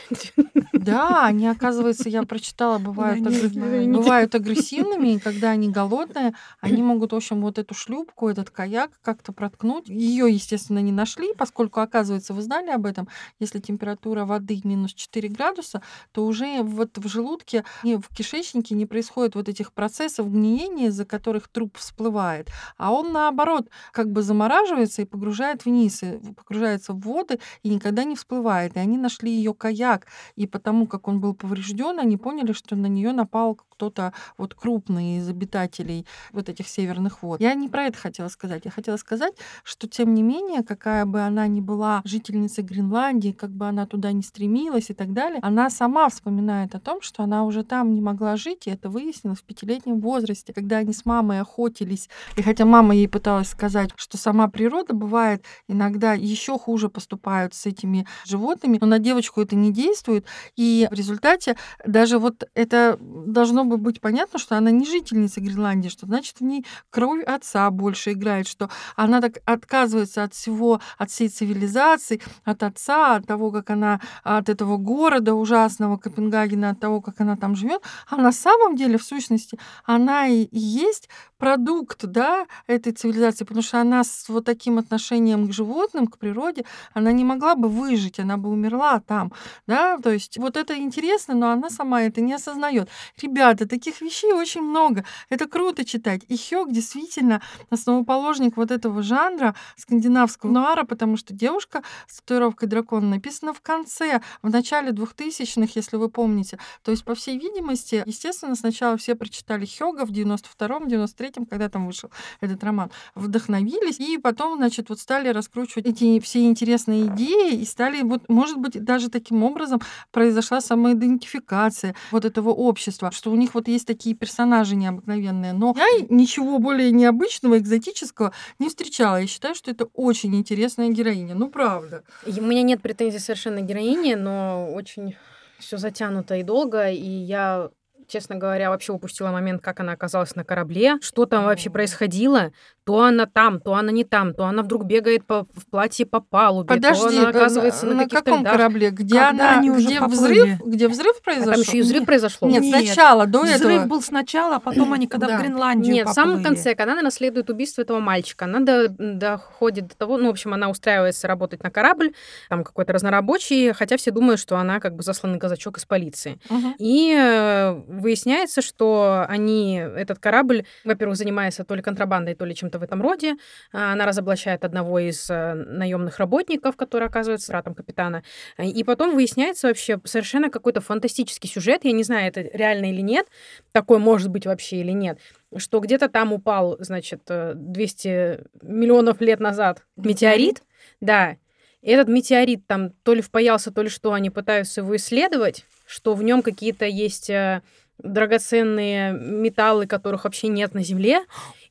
[0.73, 3.25] Да, они, оказывается, я прочитала, бывают
[3.65, 3.99] Извините.
[3.99, 8.91] бывают агрессивными, и когда они голодные, они могут, в общем, вот эту шлюпку, этот каяк
[9.01, 9.89] как-то проткнуть.
[9.89, 13.07] Ее, естественно, не нашли, поскольку, оказывается, вы знали об этом,
[13.39, 18.85] если температура воды минус 4 градуса, то уже вот в желудке и в кишечнике не
[18.85, 25.01] происходит вот этих процессов гниения, из-за которых труп всплывает, а он, наоборот, как бы замораживается
[25.01, 28.75] и погружает вниз, и погружается в воды и никогда не всплывает.
[28.75, 32.87] И они нашли ее каяк, и потому как он был поврежден, они поняли, что на
[32.87, 37.41] нее напал кто-то вот крупный из обитателей вот этих северных вод.
[37.41, 38.65] Я не про это хотела сказать.
[38.65, 43.51] Я хотела сказать, что тем не менее, какая бы она ни была жительницей Гренландии, как
[43.51, 47.43] бы она туда не стремилась и так далее, она сама вспоминает о том, что она
[47.43, 51.41] уже там не могла жить, и это выяснилось в пятилетнем возрасте, когда они с мамой
[51.41, 52.09] охотились.
[52.37, 57.65] И хотя мама ей пыталась сказать, что сама природа бывает иногда еще хуже поступают с
[57.65, 63.42] этими животными, но на девочку это не действует, и в результате даже вот это должно
[63.51, 68.11] бы быть понятно, что она не жительница Гренландии, что значит в ней кровь отца больше
[68.13, 73.69] играет, что она так отказывается от всего, от всей цивилизации, от отца, от того, как
[73.69, 78.75] она, от этого города ужасного Копенгагена, от того, как она там живет, а на самом
[78.75, 84.45] деле, в сущности, она и есть продукт, да, этой цивилизации, потому что она с вот
[84.45, 89.33] таким отношением к животным, к природе, она не могла бы выжить, она бы умерла там,
[89.67, 92.89] да, то есть вот это интересно, но она сама это не осознает.
[93.33, 96.21] Ребята, таких вещей очень много, это круто читать.
[96.27, 97.41] И Хёк действительно
[97.71, 104.21] основоположник вот этого жанра скандинавского нуара, потому что девушка с татуировкой дракона написана в конце,
[104.43, 106.59] в начале 2000-х, если вы помните.
[106.83, 111.87] То есть, по всей видимости, естественно, сначала все прочитали Хёга в 92-м, 93-м, когда там
[111.87, 117.65] вышел этот роман, вдохновились, и потом, значит, вот стали раскручивать эти все интересные идеи, и
[117.65, 123.53] стали, вот, может быть, даже таким образом произошла самоидентификация вот этого общества, что у них
[123.53, 125.53] вот есть такие персонажи необыкновенные.
[125.53, 129.21] Но я ничего более необычного, экзотического не встречала.
[129.21, 131.33] Я считаю, что это очень интересная героиня.
[131.33, 132.03] Ну, правда.
[132.25, 135.15] У меня нет претензий совершенно к героине, но очень
[135.57, 137.69] все затянуто и долго, и я
[138.07, 142.51] честно говоря, вообще упустила момент, как она оказалась на корабле, что там вообще происходило.
[142.85, 146.19] То она там, то она не там, то она вдруг бегает по, в платье по
[146.19, 148.51] палубе, Подожди, то она оказывается на, на каких-то каком льдах.
[148.53, 148.89] корабле?
[148.89, 150.41] Где Когда она, где поплыли?
[150.41, 151.51] взрыв, где взрыв А произошел?
[151.53, 152.05] там еще и взрыв Нет.
[152.05, 152.49] произошло.
[152.49, 153.85] Нет, Нет, сначала, до Взрыв этого.
[153.85, 155.37] был сначала, а потом они, когда Да.
[155.37, 156.55] в Гренландию Нет, в самом поплыли.
[156.55, 160.53] конце, когда она расследует убийство этого мальчика, она до- доходит до того, ну, в общем,
[160.53, 162.13] она устраивается работать на корабль,
[162.49, 166.37] там какой-то разнорабочий, хотя все думают, что она как бы засланный казачок из полиции.
[166.49, 166.75] Мгм.
[166.79, 172.79] И э, выясняется, что они, этот корабль, во-первых, занимается то ли контрабандой, то ли чем-то
[172.79, 173.35] в этом роде.
[173.71, 178.23] А, Она разоблачает одного из наемных работников, который оказывается братом капитана.
[178.57, 181.81] Э, И потом выясняется вообще совершенно какой-то фантастический сюжет.
[181.83, 183.27] Я не знаю, это реально или нет,
[183.71, 185.19] такой может быть вообще или нет,
[185.57, 190.63] что где-то там упал, значит, э, 200 миллионов лет назад метеорит.
[191.01, 191.37] Да.
[191.81, 196.13] И этот метеорит там то ли впаялся, то ли что, они пытаются его исследовать, что
[196.13, 197.61] в нем какие-то есть э,
[197.99, 201.23] драгоценные металлы, которых вообще нет на Земле.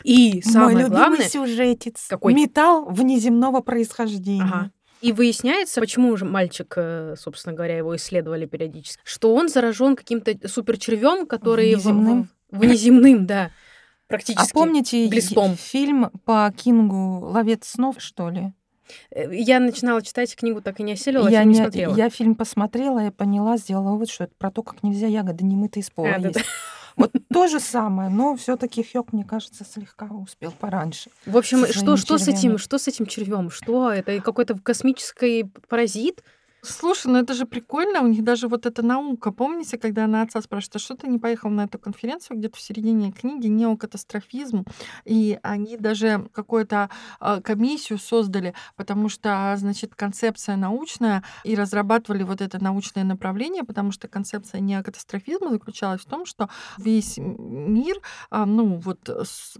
[0.04, 2.06] И Мой самое любимый главное, сюжетец.
[2.08, 2.34] Какой?
[2.34, 4.42] Металл внеземного происхождения.
[4.42, 4.70] Ага.
[5.00, 10.32] И выясняется, почему же мальчик, э, собственно говоря, его исследовали периодически, что он заражен каким-то
[10.48, 12.28] суперчервем, который Внеземным?
[12.50, 13.50] в- внеземным, да, А
[14.08, 14.52] практически.
[14.52, 15.52] помните глистом.
[15.52, 18.52] е- фильм по Кингу «Ловец снов», что ли?
[19.10, 21.96] Э, Я начинала читать книгу, так и не осилила, я, фильм не не- смотрела.
[21.96, 25.82] я фильм посмотрела и поняла, сделала вывод, что это про то, как нельзя ягоды немытые
[25.82, 26.38] из пола А, есть.
[26.94, 31.08] Вот то же самое, но все таки Хёк, мне кажется, слегка успел пораньше.
[31.24, 33.50] В общем, что, что с этим, что с этим червем?
[33.50, 34.20] Что это?
[34.20, 36.22] Какой-то космический паразит?
[36.64, 39.32] Слушай, ну это же прикольно, у них даже вот эта наука.
[39.32, 42.60] Помните, когда она отца спрашивает, а что ты не поехал на эту конференцию где-то в
[42.60, 44.64] середине книги «Неокатастрофизм»,
[45.04, 52.40] и они даже какую-то а, комиссию создали, потому что, значит, концепция научная, и разрабатывали вот
[52.40, 56.48] это научное направление, потому что концепция неокатастрофизма заключалась в том, что
[56.78, 57.96] весь мир,
[58.30, 59.10] а, ну вот,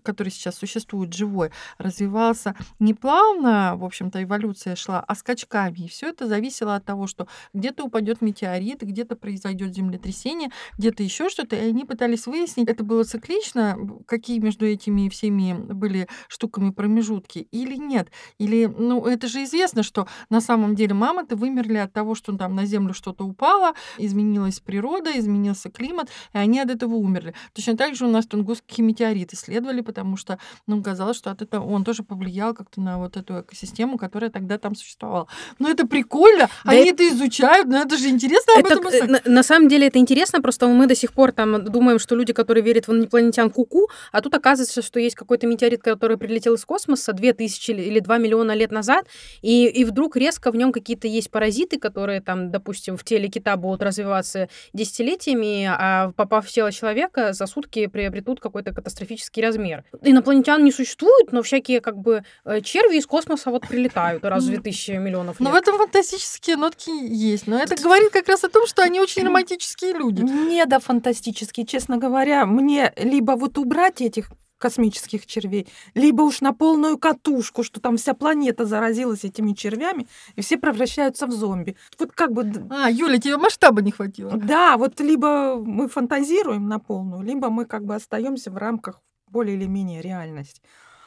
[0.05, 5.81] который сейчас существует, живой, развивался не плавно, в общем-то, эволюция шла, а скачками.
[5.81, 11.29] И все это зависело от того, что где-то упадет метеорит, где-то произойдет землетрясение, где-то еще
[11.29, 11.57] что-то.
[11.57, 13.77] И они пытались выяснить, это было циклично,
[14.07, 18.11] какие между этими всеми были штуками промежутки, или нет.
[18.39, 22.55] Или, ну, это же известно, что на самом деле мамонты вымерли от того, что там
[22.55, 27.35] на землю что-то упало, изменилась природа, изменился климат, и они от этого умерли.
[27.53, 31.65] Точно так же у нас тунгусский метеорит исследовали, потому что, ну, казалось, что от этого
[31.65, 35.29] он тоже повлиял как-то на вот эту экосистему, которая тогда там существовала.
[35.59, 36.49] Но это прикольно.
[36.65, 39.69] Да Они это изучают, но это же интересно об Это, этом э, на, на самом
[39.69, 42.93] деле это интересно, просто мы до сих пор там думаем, что люди, которые верят в
[42.93, 47.93] инопланетян, куку, а тут оказывается, что есть какой-то метеорит, который прилетел из космоса 2000 или
[47.93, 49.07] или 2 миллиона лет назад,
[49.43, 53.57] и, и вдруг резко в нем какие-то есть паразиты, которые там, допустим, в теле кита
[53.57, 59.85] будут развиваться десятилетиями, а попав в тело человека, за сутки приобретут какой-то катастрофический размер.
[60.03, 64.49] Инопланетян не существует, но всякие как бы э, черви из космоса вот прилетают раз в
[64.49, 65.55] 2000 миллионов Но лет.
[65.55, 67.47] в этом фантастические нотки есть.
[67.47, 70.23] Но это говорит как раз о том, что они очень романтические люди.
[70.23, 72.47] Не да фантастически, честно говоря.
[72.47, 78.15] Мне либо вот убрать этих космических червей, либо уж на полную катушку, что там вся
[78.15, 80.07] планета заразилась этими червями,
[80.37, 81.77] и все превращаются в зомби.
[81.99, 82.49] Вот как бы...
[82.71, 84.31] А, Юля, тебе масштаба не хватило.
[84.37, 89.57] Да, вот либо мы фантазируем на полную, либо мы как бы остаемся в рамках более
[89.57, 90.63] или менее реальности.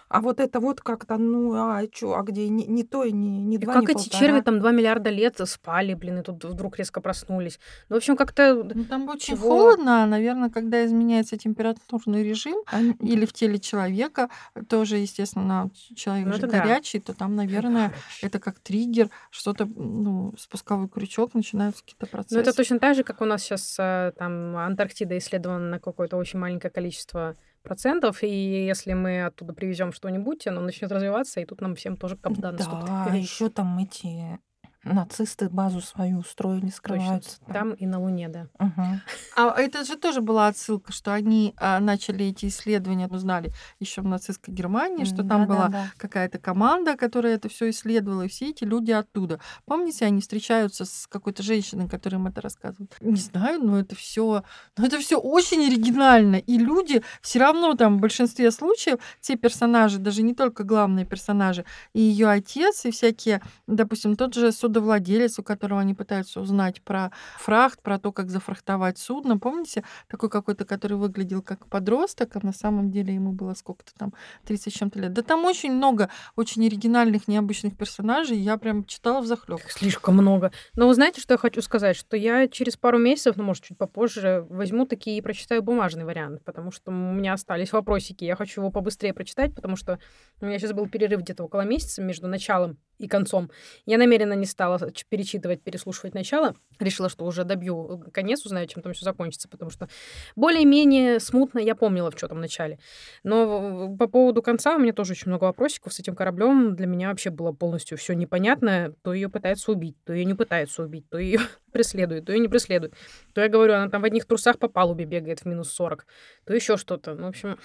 [0.07, 3.55] А вот это вот как-то, ну, а чё, а где ни, ни то, и ни
[3.55, 4.19] И два, как ни эти полтора.
[4.19, 7.59] черви там 2 миллиарда лет спали, блин, и тут вдруг резко проснулись.
[7.89, 8.53] Ну, в общем, как-то...
[8.63, 9.49] Ну, там очень Чего?
[9.49, 14.29] холодно, наверное, когда изменяется температурный режим Они- или в теле человека,
[14.69, 16.59] тоже, естественно, человек Ну, же это да.
[16.59, 17.91] горячий, то там, наверное,
[18.21, 22.35] это как триггер, что-то, ну, спусковой крючок, начинаются какие-то процессы.
[22.35, 23.75] Ну, это точно так же, как у нас сейчас
[24.17, 27.35] там Антарктида исследована на какое-то очень маленькое количество
[27.65, 32.15] процентов, и если мы оттуда привезем что-нибудь, оно начнет развиваться, и тут нам всем тоже
[32.15, 32.85] капдан наступит.
[32.85, 34.39] Да, еще там эти
[34.85, 36.75] нацисты базу свою устроили, Точно.
[36.75, 37.39] скрываются.
[37.51, 38.47] Там и на Луне, да.
[38.59, 39.01] Мгм.
[39.35, 44.05] А это же тоже была отсылка, что они а, начали эти исследования, узнали еще в
[44.05, 45.91] нацистской Германии, что там была Да-да-да.
[45.97, 49.39] какая-то команда, которая это все исследовала, и все эти люди оттуда.
[49.65, 52.95] Помните, они встречаются с какой-то женщиной, которая им это рассказывает?
[53.01, 54.43] Не знаю, но это все,
[54.77, 59.97] но это все очень оригинально, и люди все равно там в большинстве случаев те персонажи,
[59.97, 65.43] даже не только главные персонажи, и ее отец, и всякие, допустим, тот же судовладелец, у
[65.43, 69.37] которого они пытаются узнать про фрахт, про то, как зафрахтовать судно.
[69.37, 74.13] Помните, такой какой-то, который выглядел как подросток, а на самом деле ему было сколько-то там,
[74.45, 75.13] 30 с чем-то лет.
[75.13, 78.37] Да там очень много очень оригинальных, необычных персонажей.
[78.37, 79.61] Я прям читала в захлеб.
[79.69, 80.51] Слишком много.
[80.75, 81.95] Но вы знаете, что я хочу сказать?
[81.95, 86.43] Что я через пару месяцев, ну, может, чуть попозже, возьму такие и прочитаю бумажный вариант,
[86.43, 88.25] потому что у меня остались вопросики.
[88.25, 89.99] Я хочу его побыстрее прочитать, потому что
[90.41, 93.49] у меня сейчас был перерыв где-то около месяца между началом и концом.
[93.85, 94.79] Я намеренно не стала
[95.09, 96.55] перечитывать, переслушивать начало.
[96.79, 99.89] Решила, что уже добью э, конец, узнаю, чем там все закончится, потому что
[100.35, 102.79] более-менее смутно я помнила, в что там начале.
[103.23, 106.75] Но по поводу конца у меня тоже очень много вопросиков с этим кораблем.
[106.75, 108.93] Для меня вообще было полностью все непонятно.
[109.01, 111.39] То ее пытаются убить, то ее не пытаются убить, то ее
[111.71, 112.93] преследуют, то ее не преследуют.
[113.33, 116.05] То я говорю, она там в одних трусах по палубе бегает в минус 40,
[116.45, 117.15] то еще что-то.
[117.15, 117.57] Ну, в общем,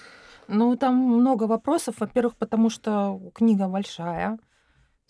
[0.47, 1.95] Ну, там много вопросов.
[1.99, 4.37] Во-первых, потому что книга большая.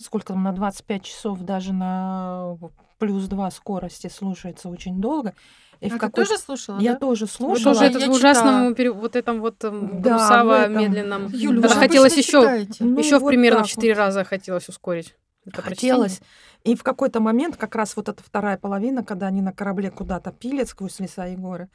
[0.04, 2.58] Сколько там, на 25 часов даже на
[2.98, 5.34] плюс 2 скорости слушается очень долго.
[5.80, 6.80] И А в ты какой- тоже слушала?
[6.80, 7.00] Я да?
[7.00, 7.74] тоже вы слушала.
[7.74, 10.78] тоже я этот в ужасном, пере- вот этом вот эм, Да, в гнусаво этом.
[10.78, 11.28] медленном.
[11.28, 12.84] Вы Даже же хотелось еще, читаете.
[12.84, 14.00] Ну, еще в вот примерно в так 4 вот.
[14.00, 15.16] раза хотелось ускорить.
[15.44, 15.94] это прочтение.
[15.96, 16.22] Хотелось.
[16.64, 20.32] И в какой-то момент, как раз вот эта вторая половина, когда они на корабле куда-то
[20.32, 21.68] пилят сквозь леса и горы,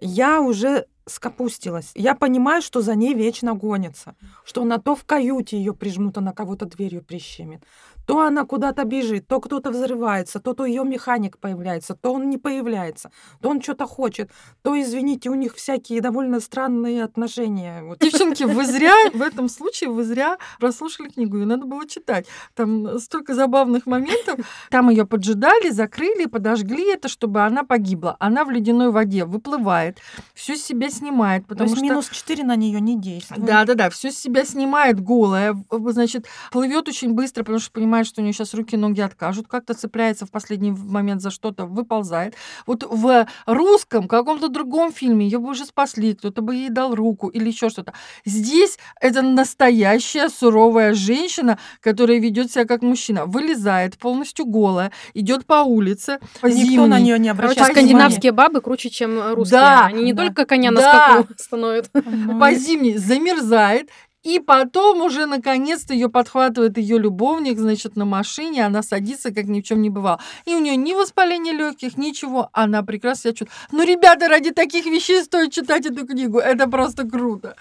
[0.00, 1.92] я уже скопустилась.
[1.94, 4.16] Я понимаю, что за ней вечно гонится.
[4.44, 7.62] Что она то в каюте ее прижмут, она кого-то дверью прищемит.
[8.06, 12.38] То она куда-то бежит, то кто-то взрывается, то то ее механик появляется, то он не
[12.38, 14.30] появляется, то он что-то хочет,
[14.62, 17.82] то, извините, у них всякие довольно странные отношения.
[17.82, 17.98] Вот.
[17.98, 22.26] Девчонки, вы зря, в этом случае вы зря прослушали книгу, ее надо было читать.
[22.54, 24.38] Там столько забавных моментов.
[24.70, 28.16] Там ее поджидали, закрыли, подожгли это, чтобы она погибла.
[28.20, 29.98] Она в ледяной воде выплывает,
[30.32, 31.84] всю себя снимает, То потому есть что...
[31.84, 33.44] минус 4 на нее не действует.
[33.44, 38.06] Да, да, да, все с себя снимает голая, значит, плывет очень быстро, потому что понимает,
[38.06, 41.66] что у нее сейчас руки и ноги откажут, как-то цепляется в последний момент за что-то,
[41.66, 42.34] выползает.
[42.66, 47.28] Вот в русском, каком-то другом фильме ее бы уже спасли, кто-то бы ей дал руку
[47.28, 47.92] или еще что-то.
[48.24, 55.62] Здесь это настоящая суровая женщина, которая ведет себя как мужчина, вылезает полностью голая, идет по
[55.62, 57.02] улице, Никто на зимней.
[57.02, 57.72] нее не Короче, обращает зимней.
[57.90, 59.60] скандинавские бабы круче, чем русские.
[59.60, 60.24] Да, Они не да.
[60.24, 60.85] только коня на Да.
[60.90, 61.90] Скаку становят.
[61.94, 62.40] внимания.
[62.40, 63.90] по зимней замерзает,
[64.22, 69.60] и потом уже наконец-то ее подхватывает ее любовник, значит, на машине, она садится, как ни
[69.60, 70.20] в чем не бывало.
[70.46, 73.70] И у нее ни воспаления легких, ничего, она прекрасно себя чувствует.
[73.70, 77.54] Ну, ребята, ради таких вещей стоит читать эту книгу, это просто круто.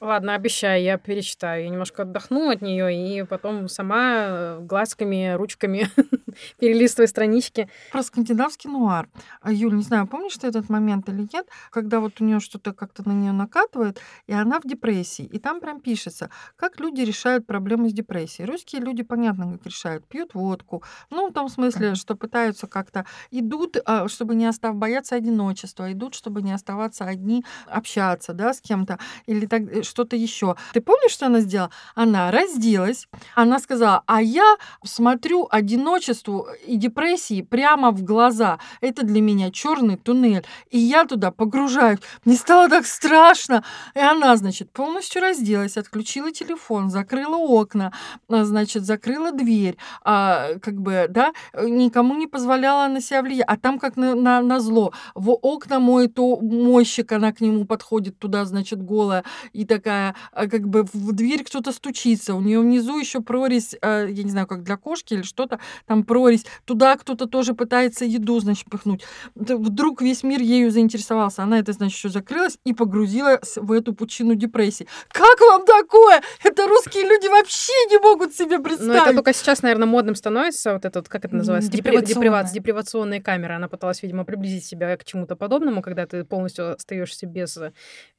[0.00, 1.64] Ладно, обещаю, я перечитаю.
[1.64, 5.88] Я немножко отдохну от нее и потом сама э, глазками, ручками
[6.58, 7.68] перелистываю странички.
[7.90, 9.08] Про скандинавский нуар.
[9.40, 12.72] А, Юль, не знаю, помнишь ты этот момент или нет, когда вот у нее что-то
[12.72, 15.24] как-то на нее накатывает, и она в депрессии.
[15.24, 18.46] И там прям пишется, пишется, как люди решают проблемы с депрессией.
[18.46, 20.06] Русские люди, понятно, как решают.
[20.06, 20.82] Пьют водку.
[21.10, 23.06] Ну, в том смысле, что пытаются как-то...
[23.30, 24.74] Идут, а, чтобы не остав...
[24.74, 30.16] бояться одиночества, идут, чтобы не оставаться одни, общаться, да, с кем-то или так, э, что-то
[30.16, 30.56] еще.
[30.72, 31.70] Ты помнишь, что она сделала?
[31.94, 38.58] Она разделась, она сказала, а я смотрю одиночеству и депрессии прямо в глаза.
[38.80, 40.44] Это для меня черный туннель.
[40.70, 42.00] И я туда погружаюсь.
[42.24, 43.64] Мне стало так страшно.
[43.94, 47.92] И она, значит, полностью разделась, отключила телефон, закрыла окна,
[48.28, 53.46] а, значит, закрыла дверь, а, как бы, да, никому не позволяла на себя влиять.
[53.46, 54.92] А там как на, на, на зло.
[55.14, 60.68] В окна моет мойщик, она к нему подходит туда, значит, голая, и такая, а, как
[60.68, 62.34] бы в дверь кто-то стучится.
[62.34, 66.04] У нее внизу еще прорезь, а, я не знаю, как для кошки или что-то, там
[66.04, 66.44] прорезь.
[66.64, 69.04] Туда кто-то тоже пытается еду, значит, пихнуть.
[69.34, 71.42] Вдруг весь мир ею заинтересовался.
[71.42, 74.86] Она это, значит, еще закрылась и погрузилась в эту пучину депрессии.
[75.08, 76.22] Как вам такое?
[76.42, 78.92] Это русские люди вообще не могут себе представить.
[78.92, 83.56] Ну, это только сейчас, наверное, модным становится, вот этот, как это называется, депривация, депривационная камера.
[83.56, 87.58] Она пыталась, видимо, приблизить себя к чему-то подобному, когда ты полностью остаешься без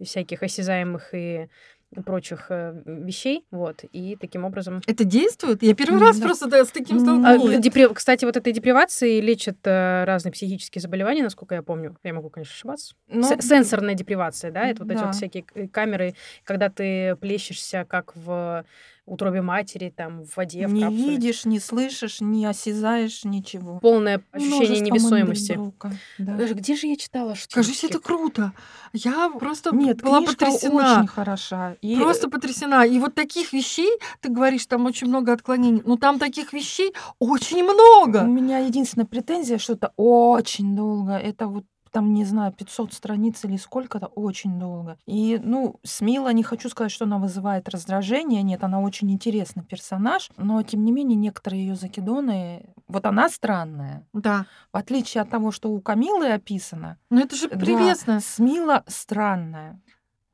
[0.03, 1.49] всяких осязаемых и
[2.05, 4.81] прочих э, вещей, вот, и таким образом...
[4.87, 5.63] Это действует?
[5.63, 6.25] Я первый раз да.
[6.25, 7.57] просто да, с таким столкнулась.
[7.57, 7.87] А, депри...
[7.93, 11.97] Кстати, вот этой депривации лечат э, разные психические заболевания, насколько я помню.
[12.03, 12.95] Я могу, конечно, ошибаться.
[13.07, 13.29] Но...
[13.29, 14.95] Ну, сенсорная депривация, да, это вот да.
[14.95, 18.65] эти вот всякие камеры, когда ты плещешься как в
[19.05, 21.03] утробе матери, там, в воде, в не капсуле.
[21.03, 23.79] Не видишь, не слышишь, не осязаешь ничего.
[23.79, 25.59] Полное ощущение невесомости.
[26.17, 26.35] Да.
[26.35, 27.35] Где же я читала?
[27.35, 28.53] Что Кажись, это круто.
[28.93, 30.99] Я просто Нет, была потрясена.
[30.99, 31.75] очень хороша.
[31.81, 31.95] И...
[31.97, 32.85] Просто потрясена.
[32.85, 33.91] И вот таких вещей,
[34.21, 38.23] ты говоришь, там очень много отклонений, но там таких вещей очень много.
[38.23, 41.13] У меня единственная претензия, что это очень долго.
[41.13, 41.65] Это вот
[41.95, 44.97] там, не знаю, 500 страниц или сколько-то, очень долго.
[45.05, 49.63] И, ну, с Мила не хочу сказать, что она вызывает раздражение, нет, она очень интересный
[49.63, 54.05] персонаж, но, тем не менее, некоторые ее закидоны, вот она странная.
[54.11, 54.45] Да.
[54.73, 56.97] В отличие от того, что у Камилы описано.
[57.09, 58.15] Ну, это же прелестно.
[58.15, 59.79] Да, Смила странная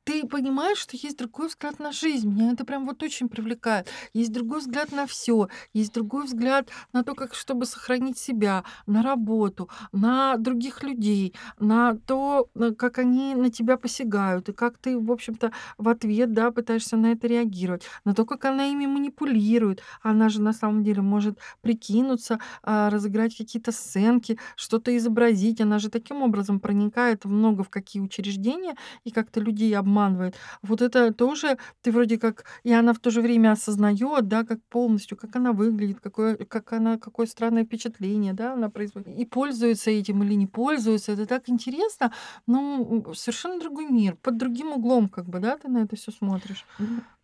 [0.03, 2.29] ты понимаешь, что есть другой взгляд на жизнь.
[2.29, 3.87] Меня это прям вот очень привлекает.
[4.13, 9.03] Есть другой взгляд на все, есть другой взгляд на то, как чтобы сохранить себя, на
[9.03, 15.11] работу, на других людей, на то, как они на тебя посягают, и как ты, в
[15.11, 19.83] общем-то, в ответ, да, пытаешься на это реагировать, на то, как она ими манипулирует.
[20.01, 25.61] Она же на самом деле может прикинуться, а, разыграть какие-то сценки, что-то изобразить.
[25.61, 30.35] Она же таким образом проникает много в какие учреждения и как-то людей обманывает обманывает.
[30.61, 34.59] Вот это тоже ты вроде как, и она в то же время осознает, да, как
[34.69, 39.17] полностью, как она выглядит, какое, как она, какое странное впечатление, да, она производит.
[39.19, 42.11] И пользуется этим или не пользуется, это так интересно,
[42.47, 46.65] ну, совершенно другой мир, под другим углом, как бы, да, ты на это все смотришь.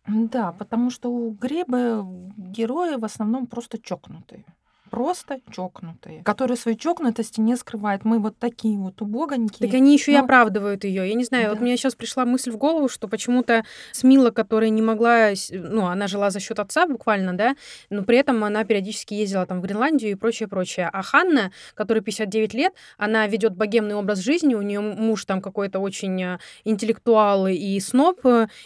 [0.06, 2.02] Да, потому что у Гребы
[2.36, 4.44] герои в основном просто чокнутые
[4.88, 8.04] просто чокнутые, которые свою чокнутость не скрывают.
[8.04, 9.68] Мы вот такие вот убогонькие.
[9.68, 10.18] Так они еще но...
[10.18, 11.08] и оправдывают ее.
[11.08, 11.50] Я не знаю, да.
[11.50, 16.06] вот мне сейчас пришла мысль в голову, что почему-то Смила, которая не могла, ну, она
[16.06, 17.56] жила за счет отца буквально, да,
[17.90, 20.90] но при этом она периодически ездила там в Гренландию и прочее, прочее.
[20.92, 25.78] А Ханна, которой 59 лет, она ведет богемный образ жизни, у нее муж там какой-то
[25.78, 28.20] очень э, интеллектуал и сноб,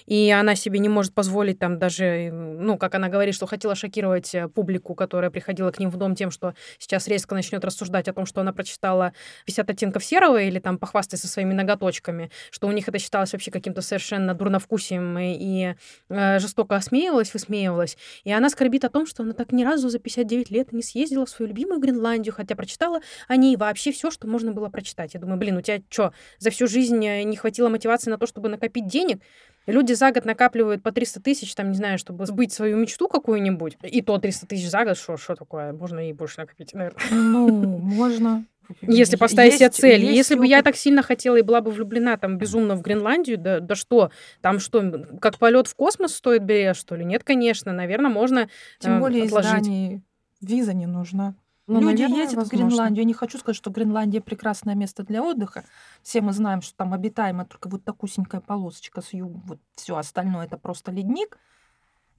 [0.07, 4.35] и она себе не может позволить там даже, ну, как она говорит, что хотела шокировать
[4.35, 8.13] э, публику, которая приходила к ним в дом тем, что сейчас резко начнет рассуждать о
[8.13, 9.13] том, что она прочитала
[9.47, 13.83] 50 оттенков серого или там похвастается своими ноготочками, что у них это считалось вообще каким-то
[13.83, 15.75] совершенно дурновкусием и
[16.09, 17.97] э, жестоко осмеивалась, высмеивалась.
[18.25, 21.27] И она скорбит о том, что она так ни разу за 59 лет не съездила
[21.27, 25.15] в свою любимую Гренландию, хотя прочитала о ней вообще все, что можно было прочитать.
[25.15, 28.27] Я думаю, блин, у тебя что, за всю жизнь э, не хватило мотивации на то,
[28.27, 29.23] чтобы накопить денег?
[29.67, 33.79] Люди за год накапливают по 300 тысяч, там, не знаю, чтобы сбыть свою мечту какую-нибудь.
[33.83, 35.73] И то 300 тысяч за год, что, такое?
[35.73, 37.03] Можно и больше накопить, наверное.
[37.11, 37.49] Ну,
[37.79, 38.45] можно.
[38.83, 40.03] Если поставить себе цель.
[40.03, 43.39] Есть Если бы я так сильно хотела и была бы влюблена там безумно в Гренландию,
[43.39, 44.11] да, да что?
[44.41, 47.05] Там что, как полет в космос стоит берешь, что ли?
[47.05, 47.73] Нет, конечно.
[47.73, 48.49] Наверное, можно
[48.79, 50.01] Тем э, более отложить.
[50.41, 51.35] виза не нужна.
[51.67, 52.65] Ну, Люди наверное, ездят возможно.
[52.65, 53.03] в Гренландию.
[53.03, 55.65] Я не хочу сказать, что Гренландия прекрасное место для отдыха.
[56.03, 60.47] Все мы знаем, что там обитаемо только вот такусенькая полосочка с юга, вот все остальное
[60.47, 61.39] это просто ледник.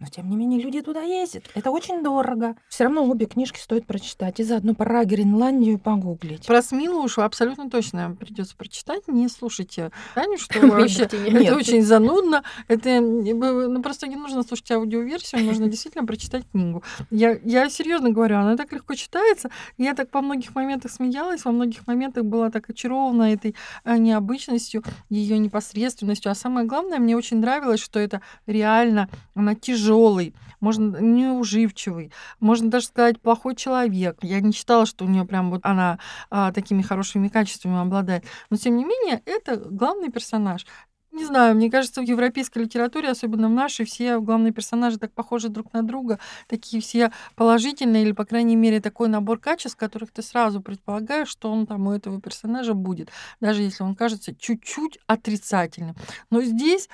[0.03, 1.45] Но, тем не менее, люди туда ездят.
[1.55, 2.57] Это очень дорого.
[2.67, 4.37] Все равно обе книжки стоит прочитать.
[4.41, 6.45] И заодно про Гренландию погуглить.
[6.45, 9.07] Про Смилушу абсолютно точно придется прочитать.
[9.07, 12.43] Не слушайте Таню, что вообще это очень занудно.
[12.67, 16.83] Это ну, просто не нужно слушать аудиоверсию, нужно действительно прочитать книгу.
[17.09, 19.51] Я, я серьезно говорю, она так легко читается.
[19.77, 24.83] Я так во многих моментах смеялась, во многих моментах была так очарована этой э, необычностью,
[25.09, 26.29] ее непосредственностью.
[26.29, 32.69] А самое главное, мне очень нравилось, что это реально, она тяжелая тяжелый, можно неуживчивый, можно
[32.69, 34.17] даже сказать плохой человек.
[34.21, 38.25] Я не считала, что у нее прям вот она а, такими хорошими качествами обладает.
[38.49, 40.65] Но тем не менее, это главный персонаж.
[41.13, 45.47] Не знаю, мне кажется, в европейской литературе, особенно в нашей, все главные персонажи так похожи
[45.47, 50.23] друг на друга, такие все положительные, или, по крайней мере, такой набор качеств, которых ты
[50.23, 55.95] сразу предполагаешь, что он там у этого персонажа будет, даже если он кажется чуть-чуть отрицательным.
[56.31, 56.89] Но здесь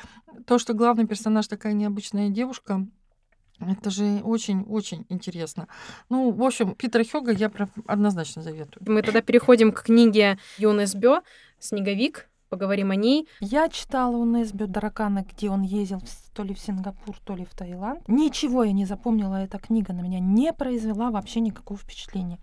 [0.46, 2.86] то, что главный персонаж такая необычная девушка,
[3.62, 5.70] это же очень-очень интересно.
[6.10, 8.84] Ну, в общем, Питера Хёга я прям однозначно заветую.
[8.86, 11.22] Мы тогда переходим к книге Юнес Бё
[11.60, 12.29] «Снеговик».
[12.50, 13.28] Поговорим о ней.
[13.40, 16.02] Я читала у Несбю Дракана, где он ездил
[16.34, 18.08] то ли в Сингапур, то ли в Таиланд.
[18.08, 22.40] Ничего я не запомнила, эта книга на меня не произвела вообще никакого впечатления.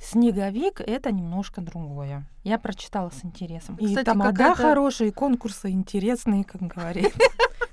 [0.00, 2.24] Снеговик это немножко другое.
[2.44, 3.76] Я прочитала с интересом.
[3.76, 7.18] Кстати, и тамада хорошие, конкурсы интересные, как говорится.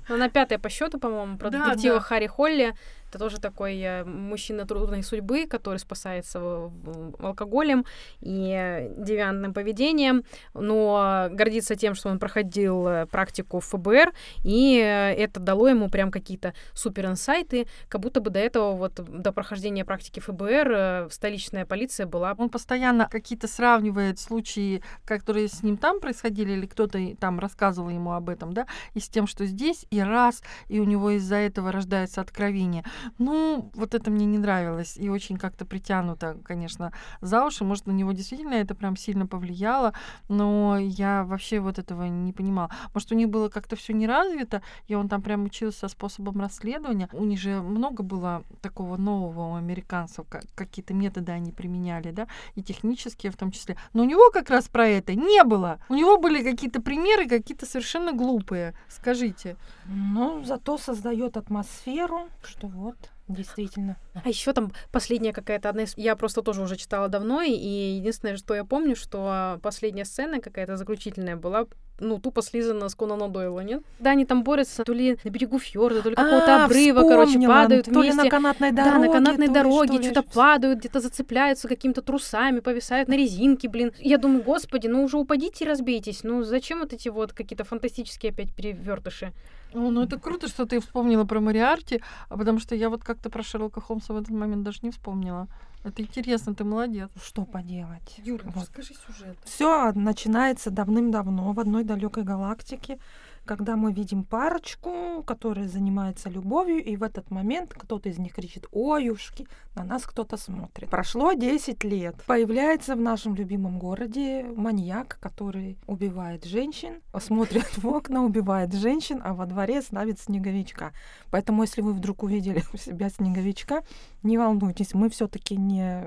[0.08, 2.00] Ну, она пятая по счету, по-моему, про да, детектива да.
[2.00, 2.74] Харри Холли.
[3.08, 6.70] Это тоже такой э, мужчина трудной судьбы, который спасается
[7.18, 7.84] алкоголем
[8.20, 14.12] и девиантным поведением, но гордится тем, что он проходил э, практику в ФБР,
[14.44, 18.94] и э, это дало ему прям какие-то супер инсайты, как будто бы до этого, вот
[18.94, 22.34] до прохождения практики ФБР, столичная полиция была...
[22.38, 28.12] Он постоянно какие-то сравнивает случаи, которые с ним там происходили, или кто-то там рассказывал ему
[28.12, 31.72] об этом, да, и с тем, что здесь, и раз, и у него из-за этого
[31.72, 32.84] рождается откровение.
[33.18, 34.96] Ну, вот это мне не нравилось.
[34.96, 37.64] И очень как-то притянуто, конечно, за уши.
[37.64, 39.92] Может, на него действительно это прям сильно повлияло,
[40.28, 42.70] но я вообще вот этого не понимала.
[42.94, 47.08] Может, у них было как-то все не развито, и он там прям учился способом расследования.
[47.12, 52.26] У них же много было такого нового у американцев, как, какие-то методы они применяли, да,
[52.54, 53.76] и технические в том числе.
[53.92, 55.78] Но у него как раз про это не было.
[55.88, 58.74] У него были какие-то примеры, какие-то совершенно глупые.
[58.88, 59.56] Скажите.
[59.86, 62.95] Ну, зато создает атмосферу, что вот
[63.28, 63.96] Действительно.
[64.14, 65.96] А еще там последняя какая-то одна из...
[65.96, 70.76] Я просто тоже уже читала давно, и единственное, что я помню, что последняя сцена какая-то
[70.76, 71.66] заключительная была
[71.98, 73.82] ну, тупо слизана с Конана Дойла, нет?
[73.98, 77.40] Да, они там борются то ли на берегу фьорда, то ли какого-то а, обрыва, короче,
[77.40, 78.16] падают то вместе.
[78.16, 78.92] То ли на канатной дороге.
[78.92, 83.92] Да, на канатной дороге, что-то падают, где-то зацепляются какими-то трусами, повисают на резинке, блин.
[83.98, 86.22] Я думаю, господи, ну уже упадите и разбейтесь.
[86.22, 89.32] Ну зачем вот эти вот какие-то фантастические опять перевертыши?
[89.74, 93.30] О, ну это круто, что ты вспомнила про Мариарти, а потому что я вот как-то
[93.30, 95.48] про Шерлока Холмса в этот момент даже не вспомнила.
[95.86, 97.10] Это интересно, ты молодец.
[97.22, 98.16] Что поделать?
[98.18, 98.64] Юра, вот.
[98.64, 99.36] расскажи сюжет.
[99.44, 102.98] Все начинается давным-давно в одной далекой галактике
[103.46, 108.66] когда мы видим парочку, которая занимается любовью, и в этот момент кто-то из них кричит
[108.72, 110.90] «Оюшки!», на нас кто-то смотрит.
[110.90, 112.16] Прошло 10 лет.
[112.26, 119.34] Появляется в нашем любимом городе маньяк, который убивает женщин, смотрит в окна, убивает женщин, а
[119.34, 120.92] во дворе ставит снеговичка.
[121.30, 123.84] Поэтому, если вы вдруг увидели у себя снеговичка,
[124.22, 126.04] не волнуйтесь, мы все таки не,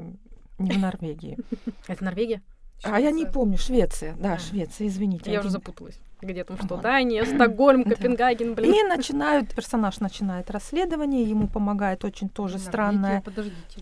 [0.58, 1.38] не в Норвегии.
[1.88, 2.42] Это Норвегия?
[2.84, 4.40] А я не помню, Швеция, да, а.
[4.40, 5.32] Швеция, извините.
[5.32, 6.00] Я уже запуталась.
[6.22, 6.78] Где там что?
[6.78, 8.74] Дания, Стокгольм, Копенгаген, блин.
[8.74, 13.24] И начинают, персонаж начинает расследование, ему помогает очень тоже странная,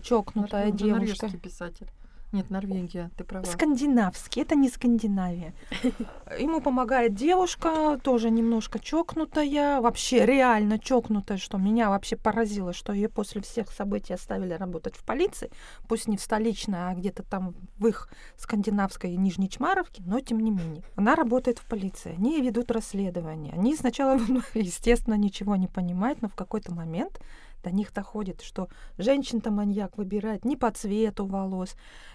[0.02, 1.28] чокнутая девушка.
[1.30, 1.88] писатель.
[2.30, 3.46] Нет, Норвегия, ты права.
[3.46, 5.54] Скандинавский, это не Скандинавия.
[6.38, 13.08] Ему помогает девушка, тоже немножко чокнутая, вообще реально чокнутая, что меня вообще поразило, что ее
[13.08, 15.50] после всех событий оставили работать в полиции,
[15.88, 20.50] пусть не в столичной, а где-то там в их скандинавской Нижней Чмаровке, но тем не
[20.50, 20.82] менее.
[20.96, 23.54] Она работает в полиции, они ведут расследование.
[23.54, 24.20] Они сначала,
[24.54, 27.20] естественно, ничего не понимают, но в какой-то момент
[27.62, 31.74] до них доходит, что женщин-то маньяк выбирает не по цвету волос,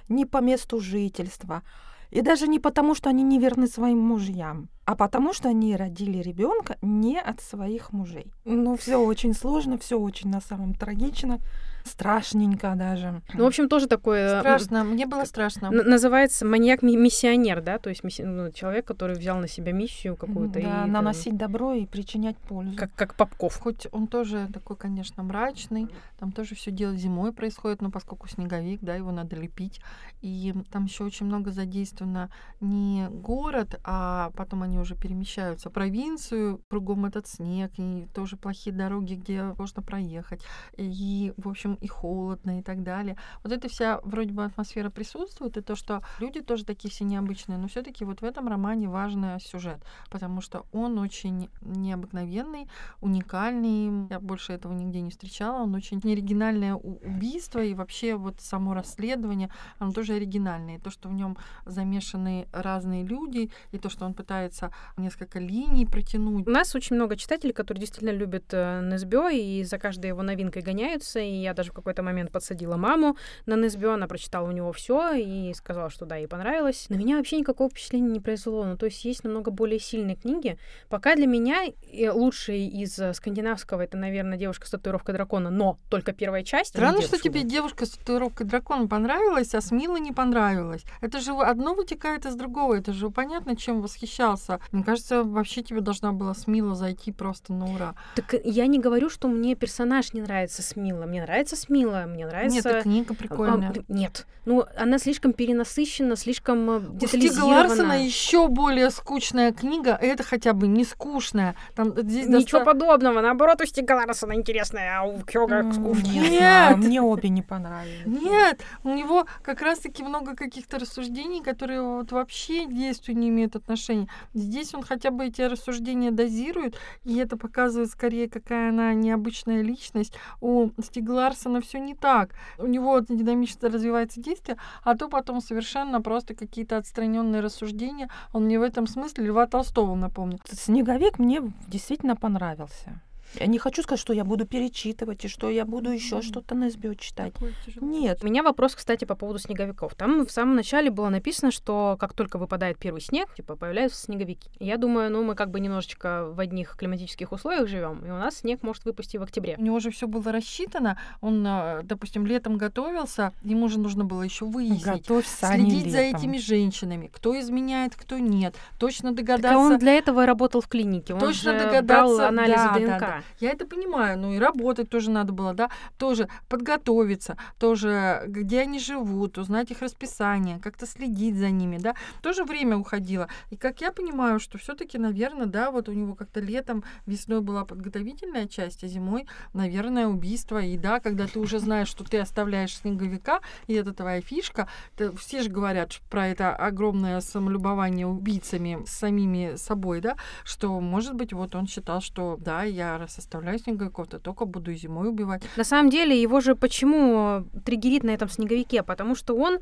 [0.10, 1.64] не по месту жительства,
[2.12, 6.20] и даже не потому, что они не верны своим мужьям, а потому, что они родили
[6.20, 8.32] ребенка не от своих мужей.
[8.46, 11.40] Ну, все очень сложно, все очень на самом трагично.
[11.84, 13.22] Страшненько даже.
[13.34, 14.40] Ну, в общем, тоже такое...
[14.40, 15.72] Страшно, мне было страшно.
[15.72, 18.24] Называется маньяк-миссионер, да, то есть мисси...
[18.24, 20.62] ну, человек, который взял на себя миссию какую-то.
[20.62, 22.76] Да, и, наносить да, добро и причинять пользу.
[22.76, 23.58] Как, как Попков.
[23.60, 25.88] Хоть он тоже такой, конечно, мрачный,
[26.20, 29.80] там тоже все дело зимой происходит, но поскольку снеговик, да, его надо лепить,
[30.22, 32.30] и там еще очень много задействовано
[32.60, 38.38] не город, а потом они они уже перемещаются в провинцию, кругом этот снег, и тоже
[38.38, 40.42] плохие дороги, где можно проехать,
[40.78, 43.18] и, в общем, и холодно, и так далее.
[43.44, 47.58] Вот эта вся вроде бы атмосфера присутствует, и то, что люди тоже такие все необычные,
[47.58, 52.68] но все таки вот в этом романе важный сюжет, потому что он очень необыкновенный,
[53.02, 54.08] уникальный.
[54.10, 55.64] Я больше этого нигде не встречала.
[55.64, 59.50] Он очень оригинальное убийство, и вообще вот само расследование,
[59.80, 60.78] оно тоже оригинальное.
[60.78, 65.86] И то, что в нем замешаны разные люди, и то, что он пытается несколько линий
[65.86, 66.48] протянуть.
[66.48, 70.62] У нас очень много читателей, которые действительно любят э, НСБО, и за каждой его новинкой
[70.62, 71.20] гоняются.
[71.20, 75.14] И я даже в какой-то момент подсадила маму на НСБО, она прочитала у него все
[75.14, 76.88] и сказала, что да, ей понравилось.
[76.90, 78.66] На меня вообще никакого впечатления не произвело.
[78.66, 80.58] Ну, то есть есть намного более сильные книги.
[80.90, 81.64] Пока для меня
[82.12, 86.72] лучшие из э, скандинавского это, наверное, девушка с татуировкой дракона, но только первая часть.
[86.72, 90.84] Странно, что тебе девушка с татуировкой дракона понравилась, а Смила не понравилась.
[91.02, 92.76] Это же одно вытекает из другого.
[92.76, 94.60] Это же понятно, чем восхищался.
[94.72, 97.96] Мне кажется, вообще тебе должна была Смила зайти просто на ура.
[98.16, 101.06] Так я не говорю, что мне персонаж не нравится Смила.
[101.06, 102.74] Мне нравится Смила, мне нравится...
[102.74, 103.72] Нет, книга прикольная.
[103.72, 104.26] А, нет.
[104.46, 107.46] Ну, она слишком перенасыщена, слишком э, детализирована.
[107.46, 109.98] У Ларсона еще более скучная книга.
[110.02, 111.56] Это хотя бы не скучная.
[111.76, 112.66] Там здесь Ничего доста...
[112.66, 113.22] подобного.
[113.22, 116.12] Наоборот, у Стига Ларсона интересная, а у Кёга скучная.
[116.12, 116.78] Нет, нет.
[116.78, 118.06] мне обе не понравились.
[118.06, 123.56] Нет, у него как раз-таки много каких-то рассуждений, которые вот вообще к действию не имеют
[123.56, 124.10] отношения.
[124.34, 126.76] Здесь он хотя бы эти рассуждения дозирует,
[127.06, 130.14] и это показывает скорее, какая она необычная личность.
[130.42, 131.14] У Стига
[131.44, 132.30] Ларсона все не так.
[132.58, 138.10] У него динамично развивается действие, а то потом совершенно просто какие-то отстраненные рассуждения.
[138.34, 140.40] Он мне в этом смысле Льва Толстого напомнил.
[140.46, 143.02] Снеговик мне действительно понравился.
[143.40, 146.22] Я не хочу сказать, что я буду перечитывать и что я буду еще mm-hmm.
[146.22, 147.34] что-то на СБО читать.
[147.82, 148.20] Нет.
[148.24, 149.96] У меня вопрос, кстати, по поводу снеговиков.
[149.96, 154.50] Там в самом начале было написано, что как только выпадает первый снег, типа появляются снеговики.
[154.60, 158.38] Я думаю, ну мы как бы немножечко в одних климатических условиях живем, и у нас
[158.38, 159.56] снег может выпасть в октябре.
[159.58, 160.98] У него же все было рассчитано.
[161.22, 166.38] Он, а, допустим, летом готовился, ему же нужно было еще выяснить, Готовься следить за этими
[166.38, 169.50] женщинами, кто изменяет, кто нет, точно догадаться.
[169.50, 171.14] Так он для этого и работал в клинике.
[171.14, 172.88] Он точно же догадаться, брал анализы да, ДНК.
[172.88, 173.23] Да, да.
[173.40, 178.80] Я это понимаю, ну и работать тоже надо было, да, тоже подготовиться, тоже где они
[178.80, 183.28] живут, узнать их расписание, как-то следить за ними, да, тоже время уходило.
[183.50, 187.66] И как я понимаю, что все-таки, наверное, да, вот у него как-то летом, весной была
[187.66, 190.62] подготовительная часть, а зимой, наверное, убийство.
[190.62, 194.68] И да, когда ты уже знаешь, что ты оставляешь снеговика, и это твоя фишка,
[194.98, 201.34] то все же говорят про это огромное самолюбование убийцами самими собой, да, что, может быть,
[201.34, 205.44] вот он считал, что да, я раз оставляю снеговиков-то только буду зимой убивать.
[205.56, 208.84] На самом деле, его же почему триггерит на этом снеговике?
[208.84, 209.60] Потому что он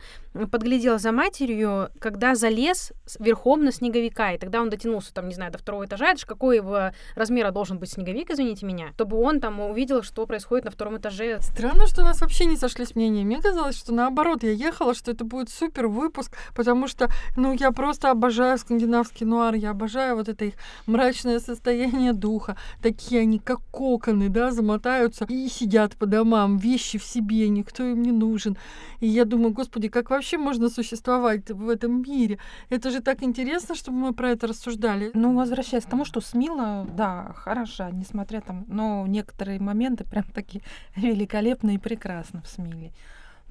[0.52, 5.52] подглядел за матерью, когда залез верхом на снеговика, и тогда он дотянулся, там, не знаю,
[5.52, 9.40] до второго этажа, это же какой его размера должен быть снеговик, извините меня, чтобы он
[9.40, 11.40] там увидел, что происходит на втором этаже.
[11.42, 13.24] Странно, что у нас вообще не сошлись мнения.
[13.24, 17.72] Мне казалось, что наоборот, я ехала, что это будет супер выпуск, потому что, ну, я
[17.72, 20.54] просто обожаю скандинавский нуар, я обожаю вот это их
[20.86, 22.58] мрачное состояние духа.
[22.82, 28.02] Такие они, как коконы, да, замотаются и сидят по домам, вещи в себе, никто им
[28.02, 28.58] не нужен.
[29.00, 32.38] И я думаю, господи, как вообще можно существовать в этом мире?
[32.70, 35.12] Это же так интересно, чтобы мы про это рассуждали.
[35.14, 40.64] Ну, возвращаясь к тому, что Смила, да, хороша, несмотря там, но некоторые моменты прям такие
[40.96, 42.92] великолепные и прекрасны в Смиле.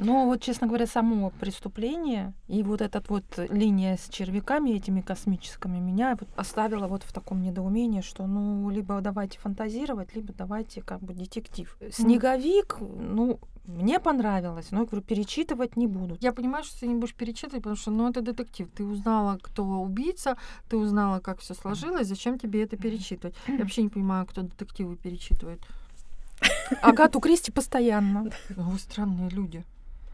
[0.00, 5.78] Но вот, честно говоря, само преступление и вот эта вот линия с червяками этими космическими
[5.78, 11.00] меня вот оставила вот в таком недоумении, что ну либо давайте фантазировать, либо давайте как
[11.00, 11.76] бы детектив.
[11.90, 16.16] Снеговик, ну мне понравилось, но я говорю, перечитывать не буду.
[16.20, 18.68] Я понимаю, что ты не будешь перечитывать, потому что, ну, это детектив.
[18.74, 20.36] Ты узнала, кто убийца,
[20.68, 23.36] ты узнала, как все сложилось, зачем тебе это перечитывать?
[23.46, 25.60] Я вообще не понимаю, кто детективы перечитывает.
[26.82, 28.30] Агату Кристи постоянно.
[28.48, 29.64] Вы странные люди.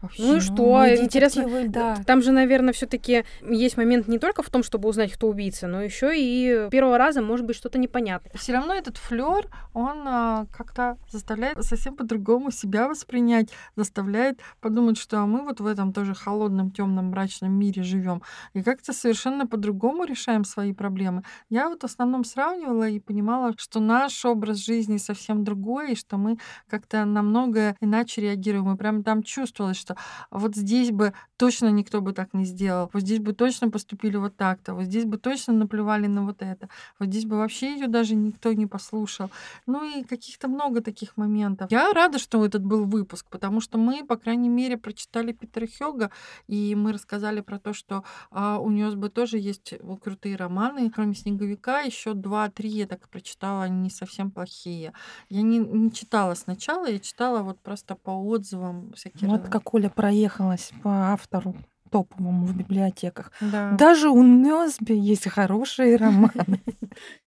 [0.01, 0.55] Вообще, ну и что?
[0.55, 1.97] Ну, Интересно, да.
[2.05, 5.81] там же, наверное, все-таки есть момент не только в том, чтобы узнать, кто убийца, но
[5.81, 8.31] еще и первого раза может быть что-то непонятное.
[8.35, 15.19] Все равно этот флер, он а, как-то заставляет совсем по-другому себя воспринять, заставляет подумать, что
[15.19, 18.21] а мы вот в этом тоже холодном, темном, мрачном мире живем
[18.53, 21.23] и как-то совершенно по-другому решаем свои проблемы.
[21.49, 26.17] Я вот в основном сравнивала и понимала, что наш образ жизни совсем другой, и что
[26.17, 26.37] мы
[26.69, 28.73] как-то намного иначе реагируем.
[28.73, 29.95] И прям там чувствовалось, что
[30.31, 34.35] вот здесь бы точно никто бы так не сделал, вот здесь бы точно поступили вот
[34.35, 36.69] так-то, вот здесь бы точно наплевали на вот это,
[36.99, 39.29] вот здесь бы вообще ее даже никто не послушал.
[39.65, 41.71] Ну и каких-то много таких моментов.
[41.71, 46.11] Я рада, что этот был выпуск, потому что мы, по крайней мере, прочитали Питера Хёга,
[46.47, 50.89] и мы рассказали про то, что а, у бы тоже есть вот, крутые романы.
[50.89, 54.93] Кроме «Снеговика» еще два-три я так прочитала, не совсем плохие.
[55.29, 59.29] Я не, не читала сначала, я читала вот просто по отзывам всякие.
[59.29, 61.55] Вот как Оля проехалась по автору
[61.91, 63.31] топовому в библиотеках.
[63.39, 63.73] Да.
[63.73, 66.59] Даже у Нёсби есть хорошие романы.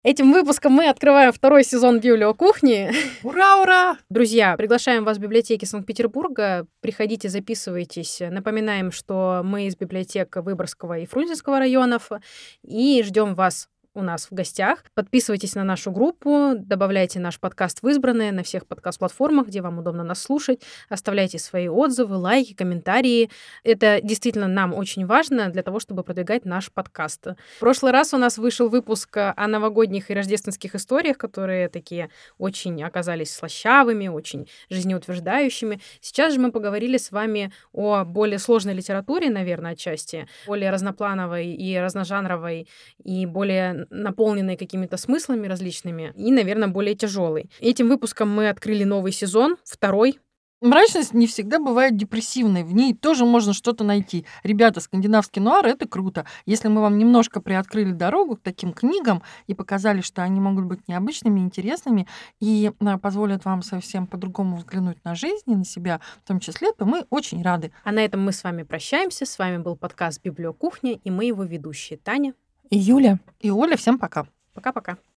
[0.02, 2.90] Этим выпуском мы открываем второй сезон Библиокухни.
[3.22, 3.98] Ура, ура!
[4.08, 6.66] Друзья, приглашаем вас в библиотеки Санкт-Петербурга.
[6.80, 8.20] Приходите, записывайтесь.
[8.28, 12.10] Напоминаем, что мы из библиотек Выборгского и Фрунзенского районов.
[12.64, 14.84] И ждем вас у нас в гостях.
[14.94, 20.04] Подписывайтесь на нашу группу, добавляйте наш подкаст в избранные на всех подкаст-платформах, где вам удобно
[20.04, 20.62] нас слушать.
[20.88, 23.30] Оставляйте свои отзывы, лайки, комментарии.
[23.64, 27.26] Это действительно нам очень важно для того, чтобы продвигать наш подкаст.
[27.56, 32.82] В прошлый раз у нас вышел выпуск о новогодних и рождественских историях, которые такие очень
[32.84, 35.80] оказались слащавыми, очень жизнеутверждающими.
[36.00, 41.76] Сейчас же мы поговорили с вами о более сложной литературе, наверное, отчасти, более разноплановой и
[41.76, 42.68] разножанровой,
[43.02, 47.50] и более наполненной какими-то смыслами различными и, наверное, более тяжелый.
[47.60, 50.18] Этим выпуском мы открыли новый сезон, второй,
[50.62, 54.26] Мрачность не всегда бывает депрессивной, в ней тоже можно что-то найти.
[54.42, 56.26] Ребята, скандинавский нуар— это круто.
[56.44, 60.86] Если мы вам немножко приоткрыли дорогу к таким книгам и показали, что они могут быть
[60.86, 62.06] необычными, интересными
[62.40, 66.72] и а, позволят вам совсем по-другому взглянуть на жизнь и на себя в том числе,
[66.72, 67.72] то мы очень рады.
[67.82, 69.24] А на этом мы с вами прощаемся.
[69.24, 72.34] С вами был подкаст «Библиокухня» и мы его ведущие Таня
[72.70, 73.18] и Юля.
[73.40, 74.26] И Оля, всем пока.
[74.54, 74.96] Пока-пока.